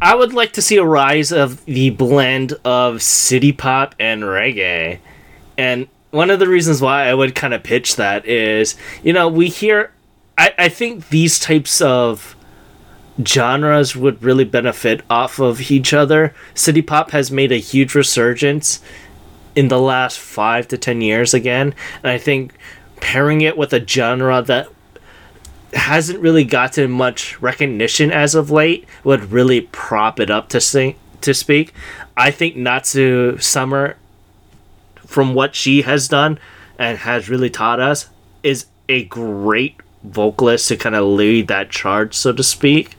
[0.00, 4.98] I would like to see a rise of the blend of city pop and reggae.
[5.58, 9.28] And one of the reasons why I would kind of pitch that is, you know,
[9.28, 9.92] we hear
[10.38, 12.36] I, I think these types of
[13.26, 16.34] genres would really benefit off of each other.
[16.54, 18.80] City pop has made a huge resurgence
[19.54, 22.54] in the last five to ten years again, and I think
[23.00, 24.68] pairing it with a genre that
[25.74, 30.96] hasn't really gotten much recognition as of late would really prop it up to sing
[31.20, 31.72] to speak.
[32.16, 33.96] I think Natsu Summer,
[34.96, 36.38] from what she has done
[36.78, 38.08] and has really taught us,
[38.42, 42.96] is a great vocalist to kind of lead that charge, so to speak.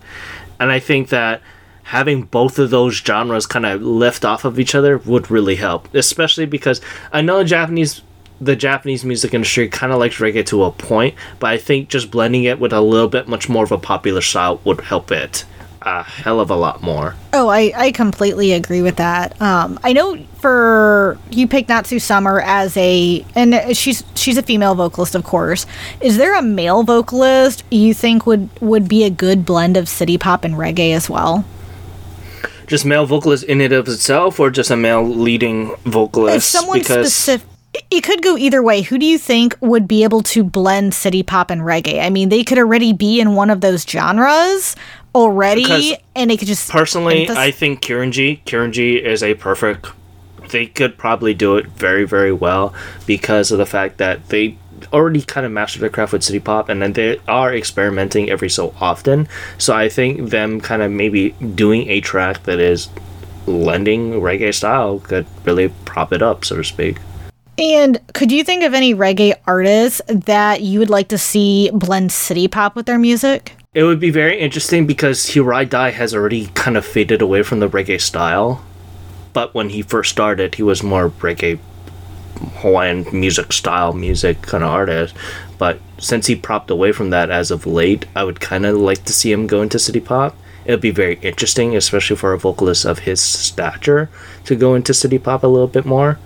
[0.60, 1.42] And I think that
[1.84, 5.94] having both of those genres kind of lift off of each other would really help,
[5.94, 6.82] especially because
[7.14, 8.02] I know Japanese
[8.42, 12.12] the Japanese music industry kind of likes reggae to a point, but I think just
[12.12, 15.46] blending it with a little bit much more of a popular style would help it
[15.86, 17.16] a hell of a lot more.
[17.32, 19.40] Oh, I, I completely agree with that.
[19.42, 24.76] Um, I know for you picked Natsu Summer as a and she's she's a female
[24.76, 25.66] vocalist, of course.
[26.02, 30.18] Is there a male vocalist you think would would be a good blend of city
[30.18, 31.46] pop and reggae as well?
[32.66, 36.38] Just male vocalist in and of itself, or just a male leading vocalist?
[36.38, 37.48] If someone specific,
[37.92, 38.82] it could go either way.
[38.82, 42.04] Who do you think would be able to blend city pop and reggae?
[42.04, 44.76] I mean, they could already be in one of those genres
[45.14, 49.88] already, Because and they could just personally, I think KIRINJI KIRINJI is a perfect.
[50.52, 52.74] They could probably do it very very well
[53.08, 54.58] because of the fact that they
[54.94, 58.50] already kind of mastered their craft with city pop and then they are experimenting every
[58.50, 59.28] so often.
[59.58, 62.90] So I think them kind of maybe doing a track that is
[63.48, 66.98] lending reggae style could really prop it up, so to speak.
[67.58, 72.12] And could you think of any reggae artists that you would like to see blend
[72.12, 73.54] city pop with their music?
[73.74, 77.60] It would be very interesting because Hirai Dai has already kind of faded away from
[77.60, 78.64] the reggae style.
[79.34, 81.60] But when he first started, he was more reggae
[82.58, 85.16] Hawaiian music style music kind of artist.
[85.58, 89.04] But since he propped away from that as of late, I would kind of like
[89.06, 90.36] to see him go into city pop.
[90.66, 94.10] It would be very interesting, especially for a vocalist of his stature,
[94.46, 96.18] to go into city pop a little bit more.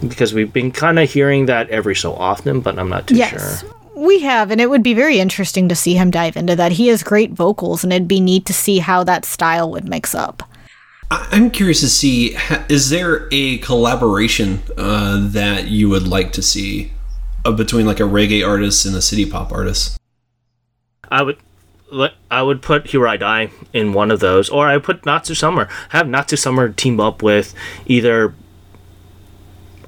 [0.00, 3.60] Because we've been kind of hearing that every so often, but I'm not too Yes.
[3.60, 3.70] sure.
[3.96, 6.72] We have, and it would be very interesting to see him dive into that.
[6.72, 10.14] He has great vocals, and it'd be neat to see how that style would mix
[10.14, 10.42] up.
[11.10, 12.36] I- I'm curious to see
[12.68, 16.92] is there a collaboration uh, that you would like to see
[17.46, 19.96] uh, between like a reggae artist and a city pop artist?
[21.10, 21.38] I would
[22.30, 25.68] I would put Hirai Dai in one of those, or I would put Natsu Summer.
[25.90, 27.54] Have Natsu Summer team up with
[27.86, 28.34] either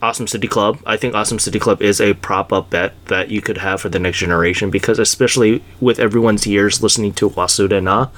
[0.02, 0.80] Awesome City Club.
[0.86, 3.88] I think Awesome City Club is a prop up bet that you could have for
[3.88, 8.10] the next generation because especially with everyone's ears listening to Wasurena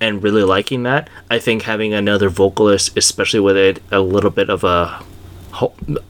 [0.00, 4.50] and really liking that, I think having another vocalist, especially with it a little bit
[4.50, 5.02] of a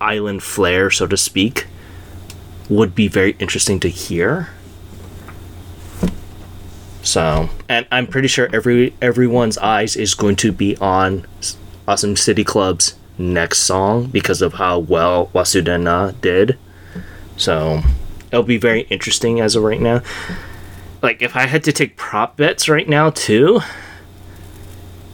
[0.00, 1.66] island flair, so to speak,
[2.68, 4.50] would be very interesting to hear.
[7.02, 11.26] So, and I'm pretty sure every everyone's eyes is going to be on
[11.86, 16.58] Awesome City Club's next song because of how well Wasurena did.
[17.36, 17.82] So,
[18.30, 20.02] it'll be very interesting as of right now.
[21.02, 23.60] Like if I had to take prop bets right now too,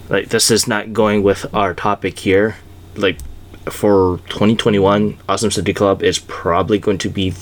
[0.09, 2.57] like this is not going with our topic here.
[2.97, 3.19] Like
[3.67, 7.33] for 2021, Awesome City Club is probably going to be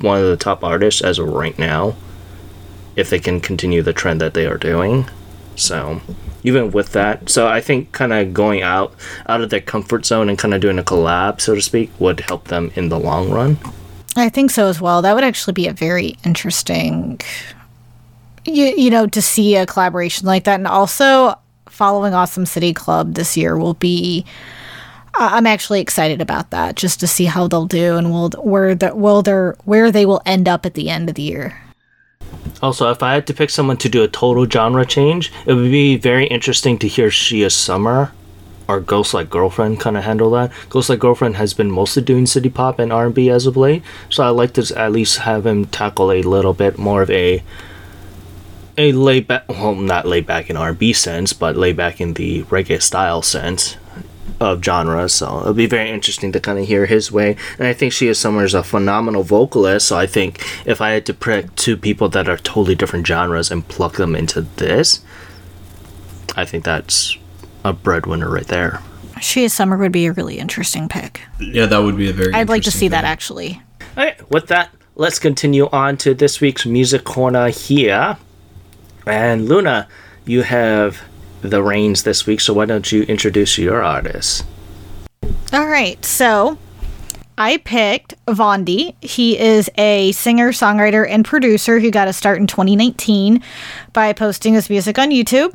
[0.00, 1.94] one of the top artists as of right now
[2.96, 5.08] if they can continue the trend that they are doing.
[5.56, 6.00] So,
[6.42, 8.94] even with that, so I think kind of going out
[9.26, 12.20] out of their comfort zone and kind of doing a collab, so to speak, would
[12.20, 13.58] help them in the long run.
[14.16, 15.02] I think so as well.
[15.02, 17.20] That would actually be a very interesting,
[18.44, 20.58] you, you know, to see a collaboration like that.
[20.58, 21.38] And also,
[21.68, 24.24] following Awesome City Club this year will be.
[25.12, 28.94] I'm actually excited about that, just to see how they'll do and will where the
[28.94, 31.60] will their where they will end up at the end of the year.
[32.62, 35.70] Also, if I had to pick someone to do a total genre change, it would
[35.70, 38.12] be very interesting to hear Shia Summer
[38.68, 40.52] or Ghost Like Girlfriend kind of handle that.
[40.68, 44.22] Ghost Like Girlfriend has been mostly doing city pop and R&B as of late, so
[44.22, 47.42] I like to at least have him tackle a little bit more of a
[48.78, 52.44] a laid back, well, not laid back in R&B sense, but laid back in the
[52.44, 53.76] reggae style sense
[54.40, 55.12] of genres.
[55.12, 57.36] So it'll be very interesting to kind of hear his way.
[57.58, 59.88] And I think she is Summer is a phenomenal vocalist.
[59.88, 63.50] So I think if I had to pick two people that are totally different genres
[63.50, 65.00] and plug them into this,
[66.36, 67.16] I think that's
[67.64, 68.80] a breadwinner right there.
[69.16, 71.20] Shia Summer would be a really interesting pick.
[71.38, 72.32] Yeah, that would be a very.
[72.32, 73.60] I'd like to interesting see that actually.
[73.96, 78.16] All right, with that, let's continue on to this week's music corner here.
[79.06, 79.88] And Luna,
[80.24, 81.02] you have
[81.42, 84.44] the reins this week, so why don't you introduce your artist?
[85.52, 86.58] All right, so
[87.36, 88.94] I picked Vaundy.
[89.02, 93.42] He is a singer, songwriter, and producer who got a start in 2019
[93.92, 95.54] by posting his music on YouTube.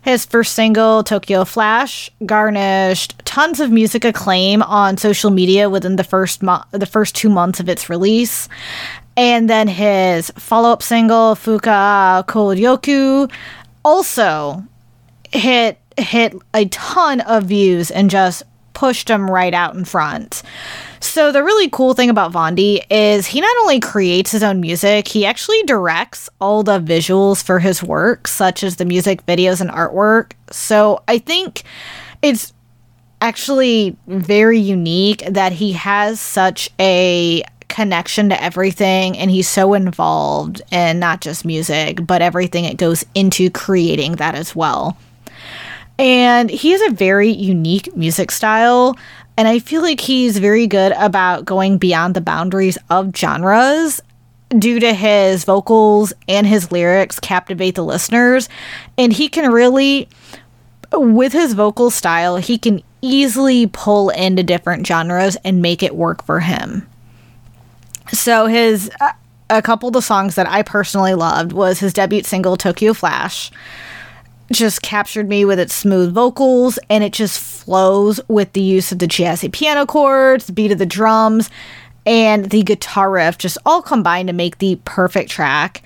[0.00, 6.04] His first single, Tokyo Flash, garnished tons of music acclaim on social media within the
[6.04, 8.48] first mo- the first two months of its release.
[9.16, 13.30] And then his follow-up single, Fuka Koryoku,
[13.84, 14.64] also
[15.36, 18.42] hit hit a ton of views and just
[18.74, 20.42] pushed him right out in front.
[21.00, 25.08] So the really cool thing about Vaundy is he not only creates his own music,
[25.08, 29.70] he actually directs all the visuals for his work, such as the music videos and
[29.70, 30.32] artwork.
[30.50, 31.62] So I think
[32.20, 32.52] it's
[33.22, 40.60] actually very unique that he has such a connection to everything and he's so involved
[40.70, 44.98] in not just music, but everything it goes into creating that as well.
[45.98, 48.96] And he has a very unique music style.
[49.36, 54.00] And I feel like he's very good about going beyond the boundaries of genres
[54.50, 58.48] due to his vocals and his lyrics captivate the listeners.
[58.96, 60.08] And he can really,
[60.92, 66.24] with his vocal style, he can easily pull into different genres and make it work
[66.24, 66.86] for him.
[68.12, 68.90] So his
[69.48, 73.50] a couple of the songs that I personally loved was his debut single Tokyo Flash.
[74.50, 79.00] Just captured me with its smooth vocals and it just flows with the use of
[79.00, 81.50] the jazzy piano chords, the beat of the drums,
[82.06, 85.82] and the guitar riff just all combined to make the perfect track.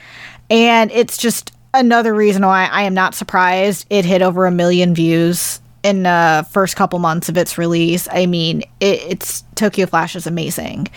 [0.51, 4.95] And it's just another reason why I am not surprised it hit over a million
[4.95, 8.09] views in the first couple months of its release.
[8.13, 10.89] I mean, it, it's Tokyo Flash is amazing.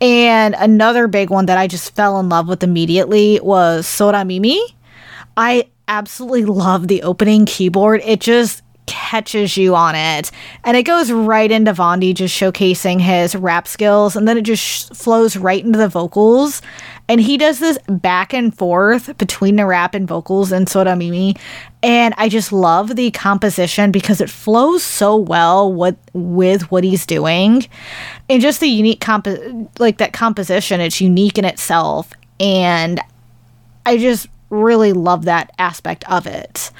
[0.00, 4.60] And another big one that I just fell in love with immediately was Sora Mimi.
[5.36, 8.00] I absolutely love the opening keyboard.
[8.04, 10.30] It just catches you on it.
[10.64, 14.62] And it goes right into Vaundy just showcasing his rap skills and then it just
[14.62, 16.62] sh- flows right into the vocals.
[17.08, 21.36] And he does this back and forth between the rap and vocals in Sora Mimi.
[21.82, 27.06] And I just love the composition because it flows so well with, with what he's
[27.06, 27.66] doing.
[28.28, 29.28] And just the unique comp
[29.78, 32.12] like that composition, it's unique in itself.
[32.40, 33.00] And
[33.84, 36.70] I just really love that aspect of it.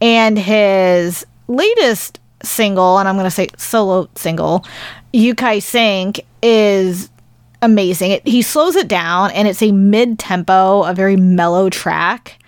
[0.00, 4.64] And his latest single, and I'm going to say solo single,
[5.12, 7.10] Yukai Sync, is
[7.62, 8.12] amazing.
[8.12, 12.38] It, he slows it down and it's a mid tempo, a very mellow track.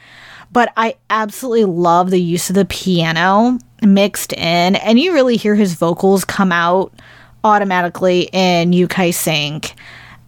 [0.50, 5.54] But I absolutely love the use of the piano mixed in, and you really hear
[5.54, 6.92] his vocals come out
[7.42, 9.74] automatically in Yukai Sync.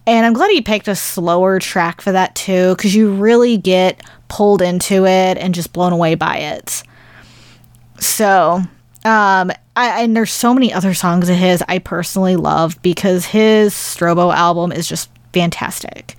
[0.07, 4.03] And I'm glad he picked a slower track for that too, because you really get
[4.27, 6.83] pulled into it and just blown away by it.
[7.99, 8.61] So,
[9.03, 13.73] um, I, and there's so many other songs of his I personally love because his
[13.73, 16.15] Strobo album is just fantastic.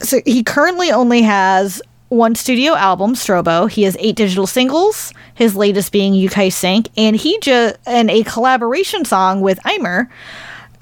[0.00, 3.70] So he currently only has one studio album, Strobo.
[3.70, 8.22] He has eight digital singles, his latest being Yukai Sync, and he just and a
[8.24, 10.10] collaboration song with Aimer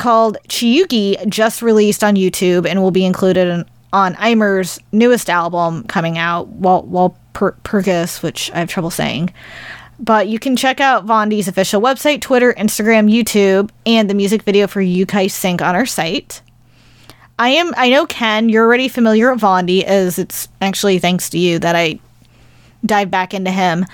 [0.01, 5.85] called Chiyuki just released on YouTube and will be included in, on Aimer's newest album
[5.85, 9.33] coming out, Wal Wal Purgis, which I have trouble saying.
[10.01, 14.67] But you can check out Vaundy's official website, Twitter, Instagram, YouTube, and the music video
[14.67, 16.41] for Yukai Sync on our site.
[17.39, 21.39] I am I know Ken, you're already familiar with Vaundy as it's actually thanks to
[21.39, 22.01] you that I
[22.87, 23.85] dive back into him.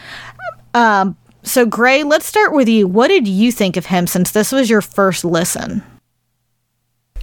[0.73, 2.87] Um, so Gray, let's start with you.
[2.87, 5.83] What did you think of him since this was your first listen?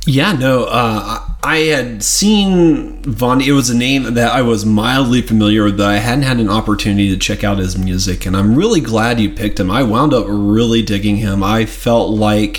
[0.05, 3.39] Yeah, no, uh, I had seen Von.
[3.39, 6.49] It was a name that I was mildly familiar with, but I hadn't had an
[6.49, 9.71] opportunity to check out his music, and I'm really glad you picked him.
[9.71, 11.41] I wound up really digging him.
[11.41, 12.57] I felt like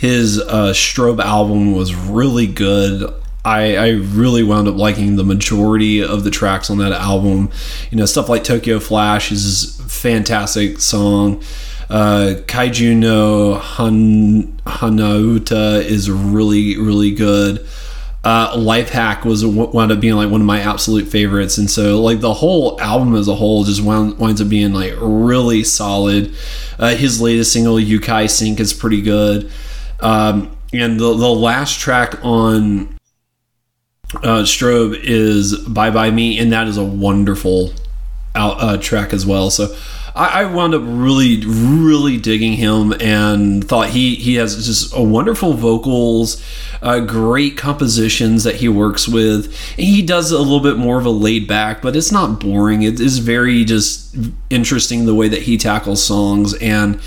[0.00, 3.12] his uh, Strobe album was really good.
[3.44, 7.50] I, I really wound up liking the majority of the tracks on that album.
[7.90, 11.42] You know, stuff like Tokyo Flash is a fantastic song.
[11.90, 17.66] Uh, Kaiju no Han- Hanauta is really, really good.
[18.22, 22.00] Uh, Life Hack was wound up being like one of my absolute favorites, and so
[22.00, 26.32] like the whole album as a whole just wound, winds up being like really solid.
[26.78, 29.50] Uh, his latest single, Yukai Sync, is pretty good,
[30.00, 32.94] um, and the the last track on
[34.16, 37.72] uh, Strobe is Bye Bye Me, and that is a wonderful
[38.34, 39.50] out, uh, track as well.
[39.50, 39.74] So
[40.14, 45.02] I, I wound up really, really digging him and thought he he has just a
[45.02, 46.44] wonderful vocals,
[46.82, 49.46] uh, great compositions that he works with.
[49.76, 52.82] And he does a little bit more of a laid back, but it's not boring.
[52.82, 54.16] It is very just
[54.50, 57.00] interesting the way that he tackles songs and.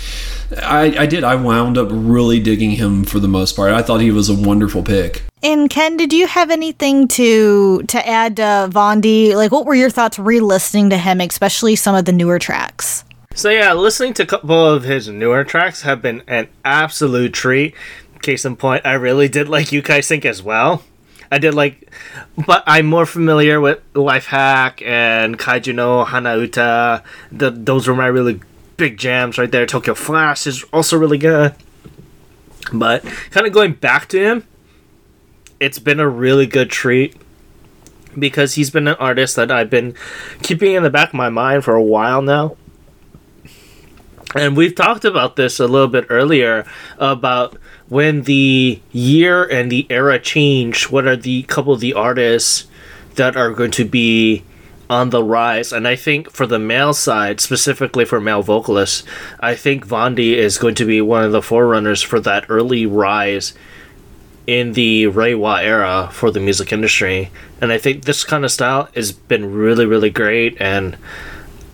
[0.58, 1.24] I, I did.
[1.24, 3.72] I wound up really digging him for the most part.
[3.72, 5.24] I thought he was a wonderful pick.
[5.44, 9.34] And Ken, did you have anything to to add to Vaundy?
[9.34, 13.04] Like, what were your thoughts re-listening to him, especially some of the newer tracks?
[13.34, 17.74] So yeah, listening to a couple of his newer tracks have been an absolute treat.
[18.22, 20.82] Case in point, I really did like Yukai Sync as well.
[21.30, 21.92] I did like,
[22.46, 27.02] but I'm more familiar with Life Hack and Kaiju no Hanauta.
[27.30, 28.40] The, those were my really
[28.78, 29.66] big jams right there.
[29.66, 31.54] Tokyo Flash is also really good.
[32.72, 34.44] But kind of going back to him,
[35.60, 37.16] it's been a really good treat
[38.18, 39.94] because he's been an artist that I've been
[40.42, 42.56] keeping in the back of my mind for a while now.
[44.34, 46.66] And we've talked about this a little bit earlier
[46.98, 47.56] about
[47.88, 52.66] when the year and the era change, what are the couple of the artists
[53.14, 54.42] that are going to be
[54.90, 55.72] on the rise.
[55.72, 59.04] And I think for the male side, specifically for male vocalists,
[59.40, 63.54] I think Vaundy is going to be one of the forerunners for that early rise
[64.46, 67.30] in the Reiwa era for the music industry.
[67.60, 70.96] And I think this kind of style has been really, really great, and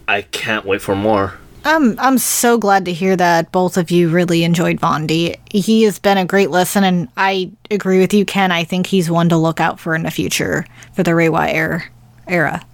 [0.07, 1.39] I can't wait for more.
[1.65, 5.37] I'm I'm so glad to hear that both of you really enjoyed Vaundy.
[5.51, 8.51] He has been a great listen, and I agree with you, Ken.
[8.51, 10.65] I think he's one to look out for in the future
[10.95, 11.83] for the era.
[12.27, 12.65] era.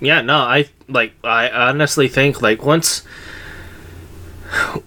[0.00, 1.12] Yeah, no, I like.
[1.24, 3.02] I honestly think like once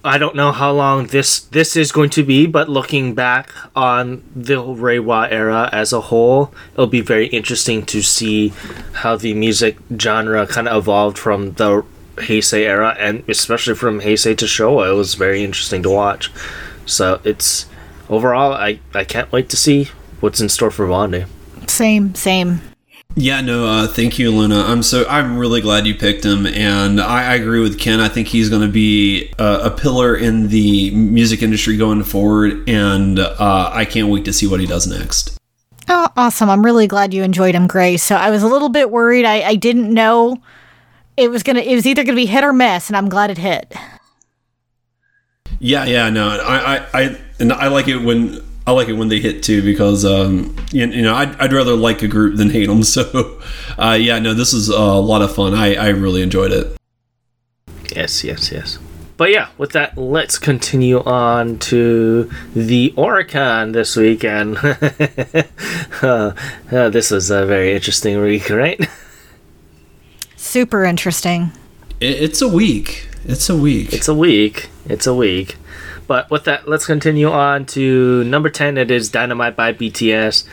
[0.04, 4.22] I don't know how long this this is going to be, but looking back on
[4.36, 8.52] the Reiwa era as a whole, it'll be very interesting to see
[8.92, 11.84] how the music genre kind of evolved from the
[12.16, 14.90] Heisei era, and especially from Heisei to Showa.
[14.90, 16.30] It was very interesting to watch.
[16.86, 17.66] So it's
[18.08, 19.88] overall, I I can't wait to see
[20.20, 21.26] what's in store for Vaundy.
[21.66, 22.60] Same, same.
[23.16, 24.64] Yeah, no, uh, thank you, Luna.
[24.64, 28.00] I'm so I'm really glad you picked him, and I, I agree with Ken.
[28.00, 32.68] I think he's going to be a, a, pillar in the music industry going forward,
[32.68, 35.38] and uh, I can't wait to see what he does next.
[35.88, 36.50] Oh, awesome!
[36.50, 38.02] I'm really glad you enjoyed him, Grace.
[38.02, 39.24] So I was a little bit worried.
[39.24, 40.42] I, I didn't know
[41.16, 41.60] it was gonna.
[41.60, 43.72] It was either gonna be hit or miss, and I'm glad it hit.
[45.60, 49.08] Yeah, yeah, no, I, I, I and I like it when I like it when
[49.08, 52.50] they hit too because um, you, you know I'd, I'd, rather like a group than
[52.50, 52.82] hate them.
[52.94, 53.40] So
[53.78, 55.54] uh, yeah, no, this is a lot of fun.
[55.54, 56.76] I, I really enjoyed it.
[57.94, 58.78] Yes, yes, yes.
[59.16, 64.56] But yeah, with that, let's continue on to the Oricon this weekend.
[66.02, 66.32] uh,
[66.76, 68.80] uh, this was a very interesting week, right?
[70.36, 71.52] Super interesting.
[72.00, 73.08] It, it's a week.
[73.24, 73.92] It's a week.
[73.92, 74.68] It's a week.
[74.86, 75.56] It's a week.
[76.06, 78.76] But with that, let's continue on to number 10.
[78.76, 80.44] It is Dynamite by BTS.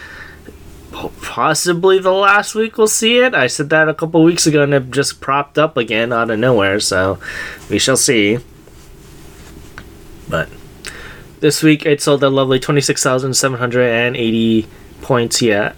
[1.22, 3.34] Possibly the last week we'll see it.
[3.34, 6.39] I said that a couple weeks ago and it just propped up again out of
[6.39, 7.20] nowhere, so
[7.70, 8.39] we shall see.
[10.28, 10.49] But
[11.39, 14.68] this week it sold a lovely 26,780
[15.02, 15.76] points yet.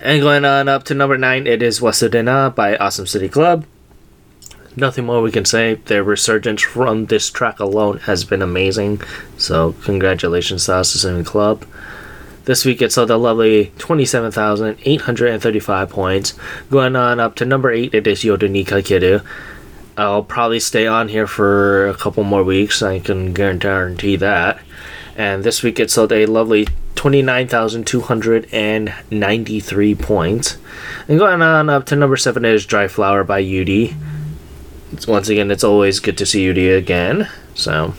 [0.00, 3.66] And going on up to number 9, it is Wasurena by Awesome City Club
[4.76, 5.74] nothing more we can say.
[5.74, 9.00] Their resurgence from this track alone has been amazing.
[9.38, 11.64] So congratulations to us, Awesome Club.
[12.44, 16.34] This week it sold a lovely 27,835 points.
[16.70, 19.20] Going on up to number 8, it is Yoru ni Kakeru.
[19.96, 24.60] I'll probably stay on here for a couple more weeks, I can guarantee that.
[25.16, 30.58] And this week it sold a lovely 29,293 points.
[31.08, 33.40] And going on up to number 7 is Dry Flower by
[34.92, 37.28] Yuuri once again, it's always good to see Yuri again.
[37.54, 37.94] So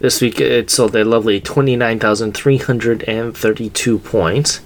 [0.00, 4.60] this week it sold a lovely 29,332 points.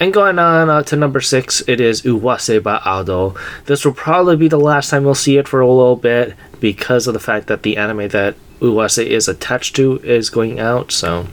[0.00, 3.36] And going on uh, to number six, it is Uwase by Ado.
[3.66, 7.06] This will probably be the last time we'll see it for a little bit because
[7.06, 10.90] of the fact that the anime that Uwase is attached to is going out.
[10.90, 11.28] So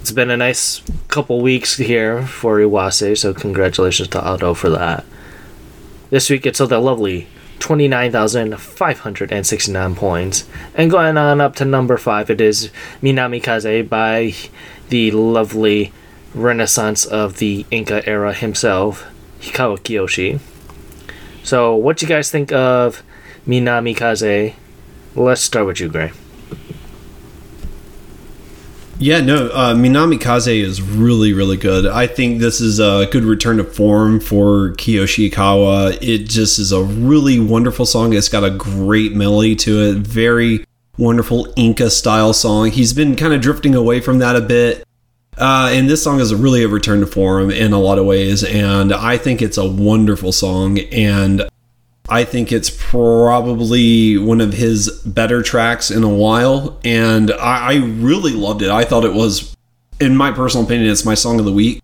[0.00, 3.16] it's been a nice couple weeks here for Uwase.
[3.18, 5.04] So congratulations to Ado for that.
[6.08, 7.26] This week it sold a lovely
[7.58, 10.44] 29,569 points.
[10.74, 12.70] And going on up to number 5, it is
[13.02, 14.34] Minami Kaze by
[14.88, 15.92] the lovely
[16.32, 19.04] renaissance of the Enka era himself,
[19.40, 20.38] Hikawa Kiyoshi.
[21.42, 23.02] So, what you guys think of
[23.46, 24.54] Minami Kaze?
[25.16, 26.12] Let's start with you, Gray.
[28.98, 31.84] Yeah, no, uh, Minami Kaze is really, really good.
[31.84, 35.98] I think this is a good return to form for Kiyoshi Hikawa.
[36.00, 38.14] It just is a really wonderful song.
[38.14, 40.64] It's got a great melody to it, very
[40.96, 42.70] wonderful Enka style song.
[42.70, 44.82] He's been kind of drifting away from that a bit.
[45.36, 48.42] Uh, and this song is really a return to form in a lot of ways.
[48.42, 50.78] And I think it's a wonderful song.
[50.78, 51.46] And
[52.08, 57.74] I think it's probably one of his better tracks in a while, and I, I,
[57.76, 58.70] really loved it.
[58.70, 59.56] I thought it was,
[59.98, 61.82] in my personal opinion, it's my song of the week.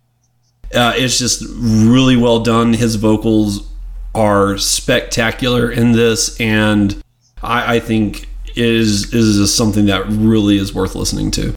[0.74, 2.72] Uh, it's just really well done.
[2.74, 3.68] His vocals
[4.14, 7.02] are spectacular in this, and
[7.42, 11.54] I, I think is is something that really is worth listening to.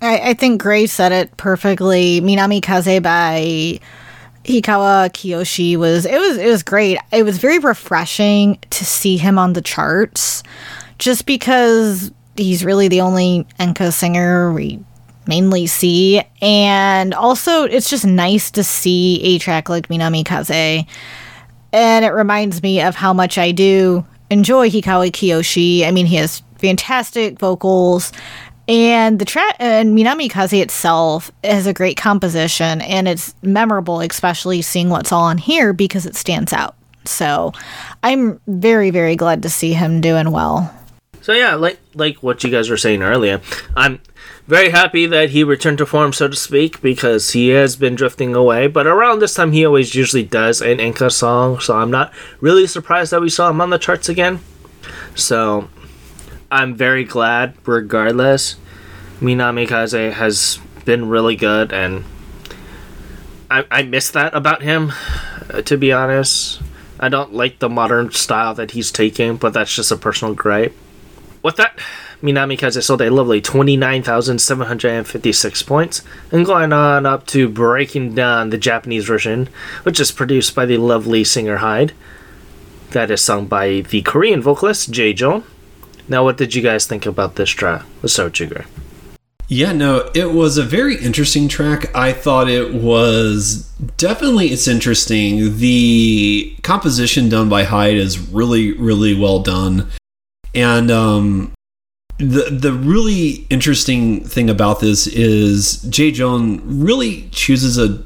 [0.00, 2.20] I, I think Gray said it perfectly.
[2.20, 3.80] Minami Kaze by
[4.44, 6.98] Hikawa Kiyoshi was it was it was great.
[7.12, 10.42] It was very refreshing to see him on the charts
[10.98, 14.78] just because he's really the only Enka singer we
[15.26, 20.86] mainly see and also it's just nice to see a track like Minami Kaze
[21.72, 25.86] and it reminds me of how much I do enjoy Hikawa Kiyoshi.
[25.86, 28.12] I mean, he has fantastic vocals
[28.66, 34.62] and the track and Minami Kaze itself has a great composition and it's memorable, especially
[34.62, 36.74] seeing what's all on here because it stands out.
[37.04, 37.52] So
[38.02, 40.74] I'm very, very glad to see him doing well.
[41.20, 43.40] So yeah, like like what you guys were saying earlier,
[43.74, 44.00] I'm
[44.46, 48.34] very happy that he returned to form, so to speak, because he has been drifting
[48.34, 48.66] away.
[48.66, 52.66] But around this time, he always usually does an Enka song, so I'm not really
[52.66, 54.40] surprised that we saw him on the charts again.
[55.14, 55.70] So
[56.50, 58.56] I'm very glad, regardless.
[59.20, 62.04] Minami Kaze has been really good, and
[63.50, 64.92] I, I miss that about him,
[65.50, 66.60] uh, to be honest.
[66.98, 70.74] I don't like the modern style that he's taking, but that's just a personal gripe.
[71.42, 71.78] With that,
[72.22, 78.58] Minami Kaze sold a lovely 29,756 points, and going on up to Breaking Dawn the
[78.58, 79.48] Japanese version,
[79.82, 81.92] which is produced by the lovely singer Hyde.
[82.92, 85.44] That is sung by the Korean vocalist Jaejoong.
[86.08, 87.84] Now, what did you guys think about this track?
[88.02, 88.50] With you,
[89.48, 91.94] Yeah, no, it was a very interesting track.
[91.94, 95.58] I thought it was definitely it's interesting.
[95.58, 99.88] The composition done by Hyde is really, really well done.
[100.54, 101.52] And um
[102.18, 108.04] the the really interesting thing about this is Jaejoong really chooses a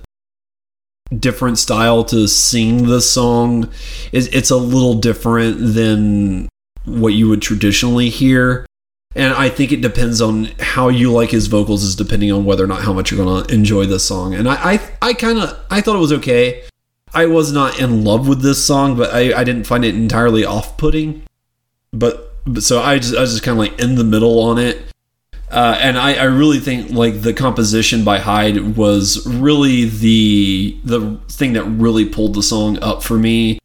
[1.15, 3.71] different style to sing the song.
[4.13, 6.49] It's, it's a little different than
[6.89, 8.67] what you would traditionally hear.
[9.15, 12.65] And I think it depends on how you like his vocals is depending on whether
[12.65, 14.35] or not how much you're gonna enjoy this song.
[14.35, 16.63] And I I, I kinda I thought it was okay.
[17.15, 20.45] I was not in love with this song, but I, I didn't find it entirely
[20.45, 21.23] off putting.
[21.93, 24.59] But but so I just I was just kind of like in the middle on
[24.59, 24.83] it.
[25.51, 31.19] Uh, and I, I really think like the composition by Hyde was really the the
[31.31, 33.59] thing that really pulled the song up for me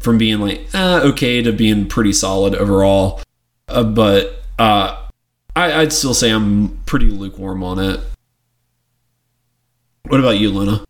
[0.00, 3.20] from being like uh, okay to being pretty solid overall.
[3.68, 5.06] Uh, but uh,
[5.54, 8.00] I, I'd still say I'm pretty lukewarm on it.
[10.08, 10.84] What about you, Luna?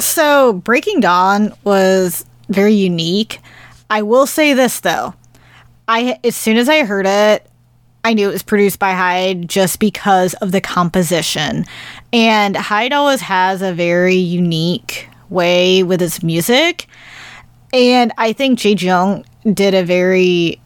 [0.00, 3.40] So, Breaking Dawn was very unique.
[3.88, 5.14] I will say this though.
[5.86, 7.48] I as soon as I heard it,
[8.02, 11.64] I knew it was produced by Hyde just because of the composition.
[12.12, 16.86] And Hyde always has a very unique way with his music.
[17.74, 20.60] And I think Jaejoong did a very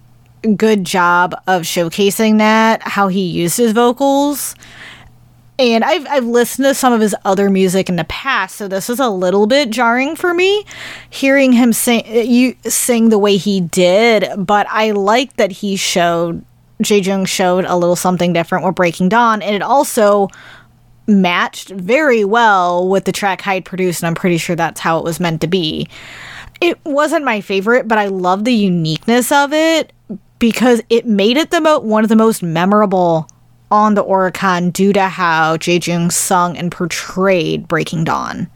[0.57, 4.55] good job of showcasing that, how he used his vocals.
[5.59, 8.91] And I've, I've listened to some of his other music in the past, so this
[8.91, 10.65] is a little bit jarring for me,
[11.09, 14.29] hearing him sing you sing the way he did.
[14.37, 16.45] But I like that he showed
[16.83, 20.29] Jaejoong showed a little something different with Breaking Dawn, and it also
[21.07, 25.05] matched very well with the track Hyde produced, and I'm pretty sure that's how it
[25.05, 25.89] was meant to be.
[26.61, 29.93] It wasn't my favorite, but I love the uniqueness of it
[30.39, 33.29] because it made it the mo- one of the most memorable
[33.71, 38.49] on the Oricon due to how Jaejoong sung and portrayed Breaking Dawn.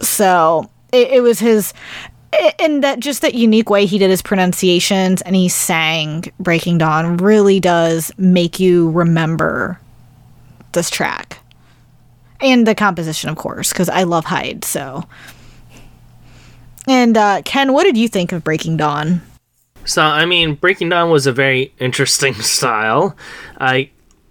[0.00, 1.74] So it, it was his,
[2.58, 7.16] and that just that unique way he did his pronunciations and he sang Breaking Dawn
[7.16, 9.80] really does make you remember
[10.72, 11.38] this track
[12.40, 14.64] and the composition, of course, because I love Hyde.
[14.64, 15.04] So,
[16.90, 19.22] and uh, Ken, what did you think of Breaking Dawn?
[19.84, 23.16] So, I mean, Breaking Dawn was a very interesting style.
[23.60, 23.90] I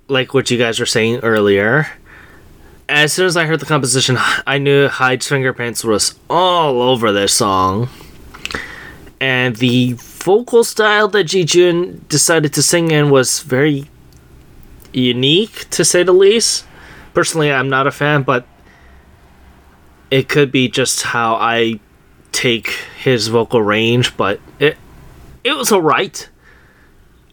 [0.09, 1.87] like what you guys were saying earlier.
[2.89, 7.33] As soon as I heard the composition, I knew Hyde's fingerprints was all over this
[7.33, 7.87] song.
[9.21, 13.89] And the vocal style that Ji Jun decided to sing in was very
[14.91, 16.65] unique, to say the least.
[17.13, 18.45] Personally, I'm not a fan, but
[20.11, 21.79] it could be just how I
[22.31, 22.67] take
[23.01, 24.77] his vocal range, but it
[25.43, 26.29] it was alright.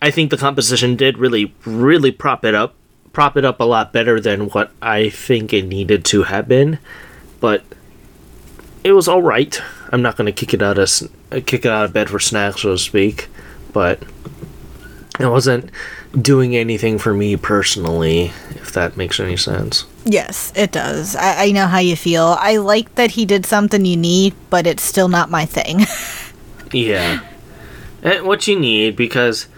[0.00, 2.74] I think the composition did really, really prop it up,
[3.12, 6.78] prop it up a lot better than what I think it needed to have been.
[7.40, 7.64] But
[8.84, 9.60] it was all right.
[9.90, 10.90] I'm not to kick it out of
[11.46, 13.28] kick it out of bed for snacks, so to speak.
[13.72, 14.02] But
[15.18, 15.70] it wasn't
[16.20, 19.86] doing anything for me personally, if that makes any sense.
[20.08, 21.16] Yes, it does.
[21.16, 22.36] I, I know how you feel.
[22.38, 25.80] I like that he did something unique, but it's still not my thing.
[26.72, 27.20] yeah.
[28.02, 29.48] And what you need because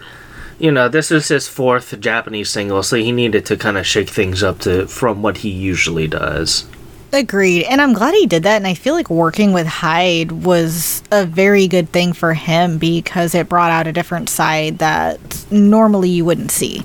[0.57, 4.09] you know, this is his fourth Japanese single, so he needed to kind of shake
[4.09, 6.65] things up to from what he usually does.
[7.13, 7.63] Agreed.
[7.63, 8.57] And I'm glad he did that.
[8.57, 13.33] And I feel like working with Hyde was a very good thing for him because
[13.33, 16.83] it brought out a different side that normally you wouldn't see.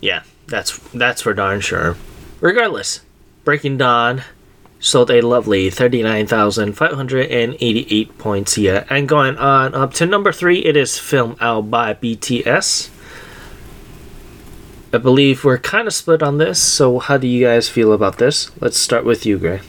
[0.00, 1.96] Yeah, that's that's for darn sure.
[2.42, 3.00] Regardless,
[3.44, 4.24] Breaking Dawn
[4.80, 8.84] sold a lovely 39,588 points here.
[8.90, 12.90] And going on up to number three, it is Film Out by BTS.
[14.92, 18.18] I believe we're kind of split on this, so how do you guys feel about
[18.18, 18.50] this?
[18.60, 19.60] Let's start with you, Gray.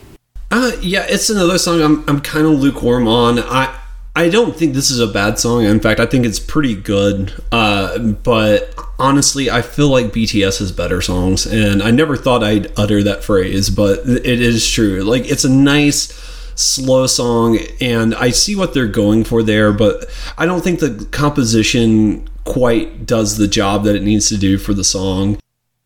[0.49, 3.38] Uh, yeah, it's another song I'm, I'm kind of lukewarm on.
[3.38, 3.80] I
[4.16, 5.64] I don't think this is a bad song.
[5.64, 7.34] In fact, I think it's pretty good.
[7.51, 12.72] Uh, but honestly, I feel like BTS has better songs, and I never thought I'd
[12.78, 15.01] utter that phrase, but it is true.
[15.01, 16.14] Like, it's a nice,
[16.53, 20.05] slow song, and I see what they're going for there, but
[20.38, 24.76] I don't think the composition quite does the job that it needs to do for
[24.76, 25.39] the song.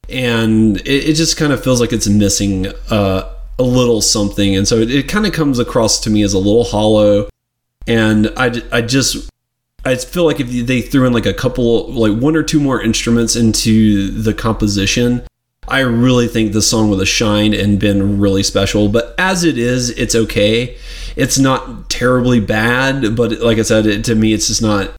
[0.10, 4.56] And it, it just kind of feels like it's missing uh, a little something.
[4.56, 7.30] And so it, it kind of comes across to me as a little hollow
[7.88, 9.30] and I, I just
[9.86, 12.82] I feel like if they threw in like a couple like one or two more
[12.82, 15.26] instruments into the composition
[15.68, 18.88] I really think the song would have shined and been really special.
[18.88, 20.78] But as it is, it's okay.
[21.18, 24.96] It's not terribly bad, but like I said, it, to me, it's just not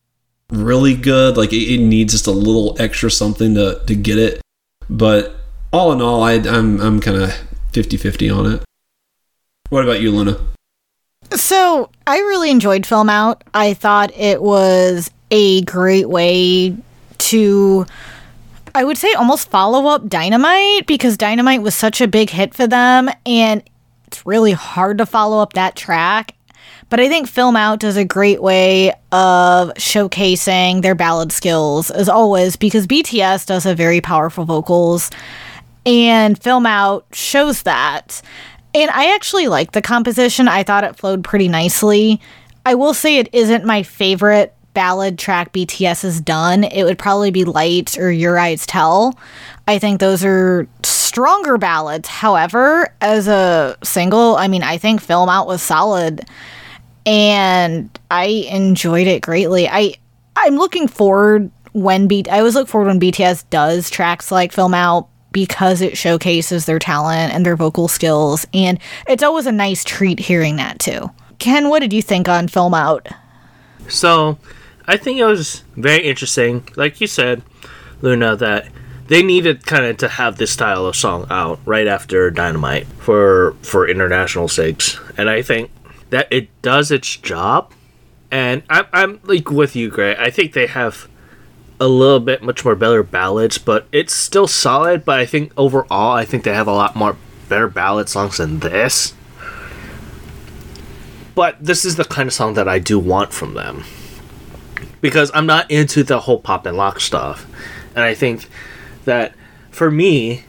[0.50, 1.38] really good.
[1.38, 4.42] Like it, it, needs just a little extra something to, to get it.
[4.90, 5.36] But
[5.72, 7.32] all in all, I, I'm, I'm kind of
[7.72, 8.62] 50 50 on it.
[9.70, 10.38] What about you, Luna?
[11.34, 13.44] So I really enjoyed Film Out.
[13.54, 16.76] I thought it was a great way
[17.18, 17.86] to
[18.74, 22.66] I would say almost follow up Dynamite because Dynamite was such a big hit for
[22.66, 23.62] them and
[24.06, 26.34] it's really hard to follow up that track.
[26.90, 32.08] But I think Film Out does a great way of showcasing their ballad skills as
[32.08, 35.10] always because BTS does have very powerful vocals
[35.84, 38.22] and Film Out shows that.
[38.74, 40.48] And I actually like the composition.
[40.48, 42.20] I thought it flowed pretty nicely.
[42.66, 47.32] I will say it isn't my favorite ballad track BTS has done, it would probably
[47.32, 49.18] be Light or Your Eyes Tell.
[49.66, 52.08] I think those are stronger ballads.
[52.08, 56.28] However, as a single, I mean, I think Film Out was solid
[57.04, 59.68] and I enjoyed it greatly.
[59.68, 59.94] I
[60.36, 64.74] I'm looking forward when B I always look forward when BTS does tracks like Film
[64.74, 65.08] Out
[65.38, 70.18] because it showcases their talent and their vocal skills and it's always a nice treat
[70.18, 71.10] hearing that too.
[71.38, 73.06] Ken, what did you think on Film Out?
[73.88, 74.36] So,
[74.86, 77.42] I think it was very interesting, like you said,
[78.02, 78.68] Luna, that
[79.06, 83.54] they needed kind of to have this style of song out right after Dynamite for
[83.62, 85.70] for international sakes, and I think
[86.10, 87.72] that it does its job.
[88.30, 90.16] And I'm I'm like with you, Gray.
[90.16, 91.08] I think they have
[91.80, 95.04] a little bit much more better ballads, but it's still solid.
[95.04, 97.16] But I think overall, I think they have a lot more
[97.48, 99.14] better ballad songs than this.
[101.34, 103.84] But this is the kind of song that I do want from them
[105.00, 107.46] because I'm not into the whole pop and lock stuff.
[107.94, 108.48] And I think
[109.04, 109.34] that
[109.70, 110.44] for me,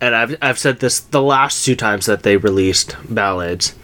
[0.00, 3.74] and I've, I've said this the last two times that they released ballads,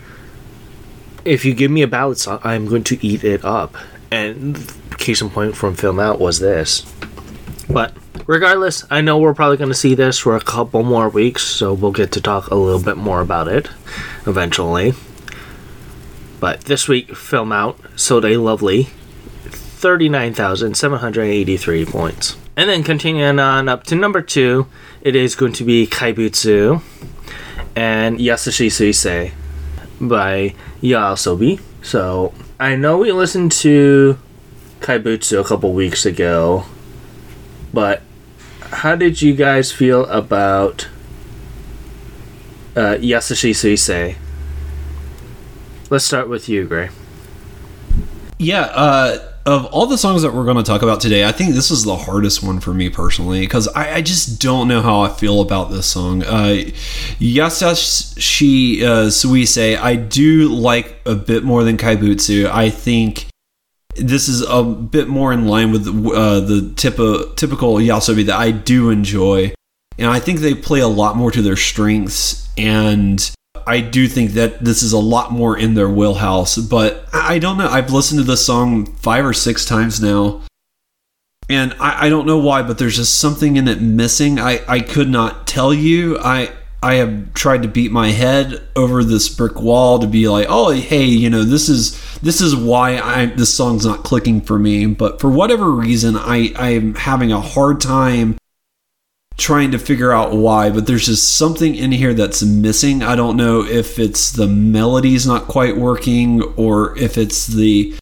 [1.24, 3.76] if you give me a ballad song, I'm going to eat it up.
[4.10, 4.56] And
[4.98, 6.84] case in point from Film Out was this.
[7.70, 7.94] But
[8.26, 11.72] regardless, I know we're probably going to see this for a couple more weeks, so
[11.72, 13.68] we'll get to talk a little bit more about it
[14.26, 14.94] eventually.
[16.40, 18.84] But this week, Film Out, sold a Lovely,
[19.44, 22.36] 39,783 points.
[22.56, 24.66] And then continuing on up to number two,
[25.00, 26.82] it is going to be Kaibutsu
[27.76, 29.32] and Yasashi Suisei
[30.00, 31.60] by YOASOBI.
[31.82, 34.18] So I know we listened to
[34.80, 36.64] Kaibutsu a couple weeks ago,
[37.72, 38.02] but
[38.70, 40.88] how did you guys feel about
[42.76, 44.16] uh, Yasashi Suisei?
[45.90, 46.90] Let's start with you, Gray.
[48.38, 51.54] Yeah, uh, of all the songs that we're going to talk about today, I think
[51.54, 55.00] this is the hardest one for me personally because I, I, just don't know how
[55.00, 56.22] I feel about this song.
[56.22, 56.64] Uh,
[57.18, 62.46] Yasashi uh, Suisei, I do like a bit more than Kaibutsu.
[62.46, 63.26] I think
[63.98, 68.50] this is a bit more in line with uh, the typ- typical YOASOBI that I
[68.50, 69.52] do enjoy.
[69.98, 73.30] And I think they play a lot more to their strengths and
[73.68, 77.58] I do think that this is a lot more in their wheelhouse, but I don't
[77.58, 77.68] know.
[77.68, 80.40] I've listened to this song five or six times now,
[81.50, 84.38] and I, I don't know why, but there's just something in it missing.
[84.38, 86.18] I, I could not tell you.
[86.18, 86.50] I
[86.82, 90.70] I have tried to beat my head over this brick wall to be like, oh,
[90.70, 94.86] hey, you know, this is this is why I this song's not clicking for me.
[94.86, 98.38] But for whatever reason, I I am having a hard time
[99.36, 103.02] trying to figure out why, but there's just something in here that's missing.
[103.02, 107.94] I don't know if it's the melody's not quite working or if it's the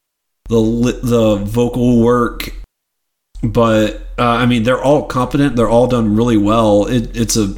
[0.48, 2.50] the the vocal work.
[3.42, 5.56] But uh, I mean, they're all competent.
[5.56, 6.86] They're all done really well.
[6.86, 7.54] It, it's a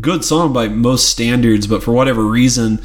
[0.00, 2.80] good song by most standards, but for whatever reason,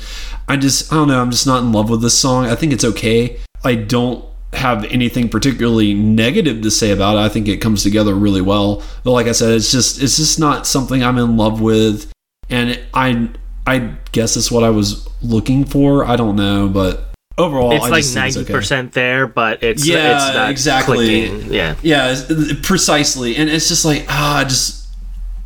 [0.48, 1.22] I just I don't know.
[1.22, 2.46] I'm just not in love with this song.
[2.46, 3.40] I think it's okay.
[3.64, 7.20] I don't have anything particularly negative to say about it.
[7.20, 8.84] I think it comes together really well.
[9.04, 12.12] But like I said, it's just it's just not something I'm in love with,
[12.50, 13.30] and I
[13.66, 16.06] I guess it's what I was looking for.
[16.06, 19.02] I don't know, but overall, it's I like ninety percent okay.
[19.02, 21.54] there, but it's yeah, it's exactly, clicking.
[21.54, 22.16] yeah, yeah,
[22.64, 23.36] precisely.
[23.36, 24.81] And it's just like ah, just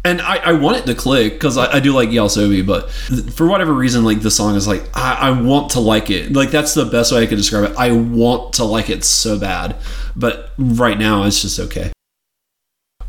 [0.05, 2.91] and I, I want it to click because I, I, do like YOASOBI, but
[3.33, 6.31] for whatever reason, like the song is like I, I, want to like it.
[6.31, 7.75] Like that's the best way I could describe it.
[7.75, 9.75] I want to like it so bad,
[10.15, 11.91] but right now it's just okay.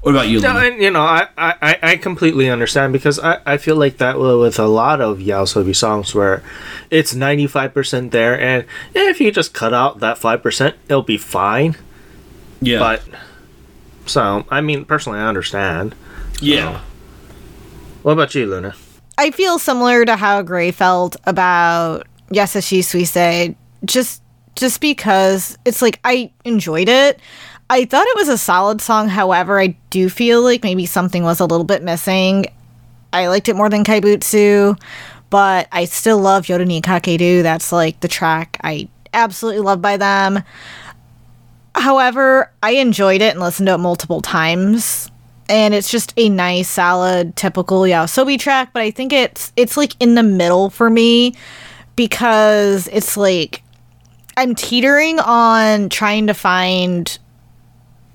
[0.01, 3.57] What about you, No, and you know, I, I, I completely understand because I, I
[3.59, 6.42] feel like that with a lot of YOASOBI songs where
[6.90, 11.76] it's 95% there, and if you just cut out that 5%, it'll be fine.
[12.61, 13.03] yeah, But,
[14.07, 15.97] so, I mean, personally, I understand.
[16.41, 16.80] Yeah.
[18.03, 18.74] What about you, Luna?
[19.18, 24.22] I feel similar to how Gray felt about Yasashi Suisei, just
[24.55, 27.20] just because it's like I enjoyed it.
[27.68, 31.41] I thought it was a solid song, however, I do feel like maybe something was
[31.41, 32.47] a little bit missing.
[33.12, 34.80] I liked it more than Kaibutsu,
[35.30, 37.43] but I still love Yoru ni Kakeru.
[37.43, 40.43] That's like the track I absolutely love by them.
[41.74, 45.11] However, I enjoyed it and listened to it multiple times.
[45.49, 49.92] And it's just a nice, solid, typical YOASOBI track, but I think it's it's like
[50.01, 51.34] in the middle for me
[51.94, 53.62] because it's like
[54.36, 57.18] I'm teetering on trying to find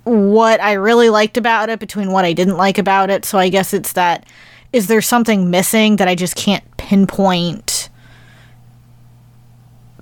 [0.03, 3.23] what I really liked about it between what I didn't like about it.
[3.25, 4.25] So I guess it's that
[4.73, 7.89] is there something missing that I just can't pinpoint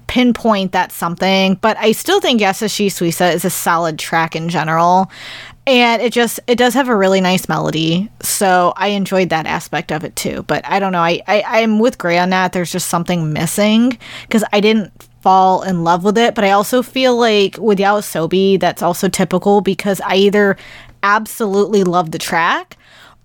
[0.10, 5.12] pinpoint that something, but I still think Yasashi Suisei is a solid track in general.
[5.68, 8.10] And it just it does have a really nice melody.
[8.22, 10.44] So I enjoyed that aspect of it too.
[10.44, 12.54] But I don't know, I, I I'm with Gray on that.
[12.54, 14.92] There's just something missing because I didn't
[15.22, 16.34] fall in love with it.
[16.34, 20.58] But I also feel like with YOASOBI, that's also typical because I either
[21.04, 22.78] absolutely love the track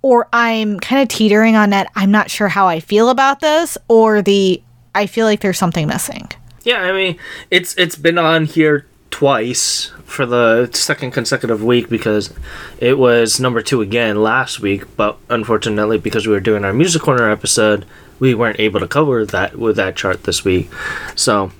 [0.02, 1.90] or I'm kind of teetering on that.
[1.96, 4.62] I'm not sure how I feel about this, or the
[4.94, 6.28] I feel like there's something missing.
[6.62, 7.18] Yeah, I mean,
[7.50, 12.34] it's it's been on here twice for the second consecutive week because
[12.78, 17.02] it was number two again last week, but unfortunately, because we were doing our music
[17.02, 17.86] corner episode,
[18.18, 20.68] we weren't able to cover that with that chart this week.
[21.14, 21.52] So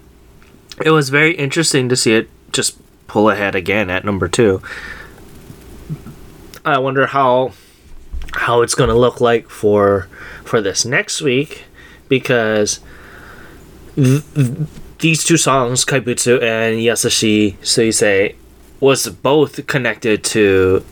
[0.85, 2.77] it was very interesting to see it just
[3.07, 4.61] pull ahead again at number two.
[6.65, 7.53] I wonder how
[8.33, 10.09] how it's going to look like for
[10.43, 11.67] for this next week
[12.09, 12.81] because
[15.05, 18.37] these two songs, Kaibutsu and Yasashi Suisei,
[18.81, 20.83] was both connected to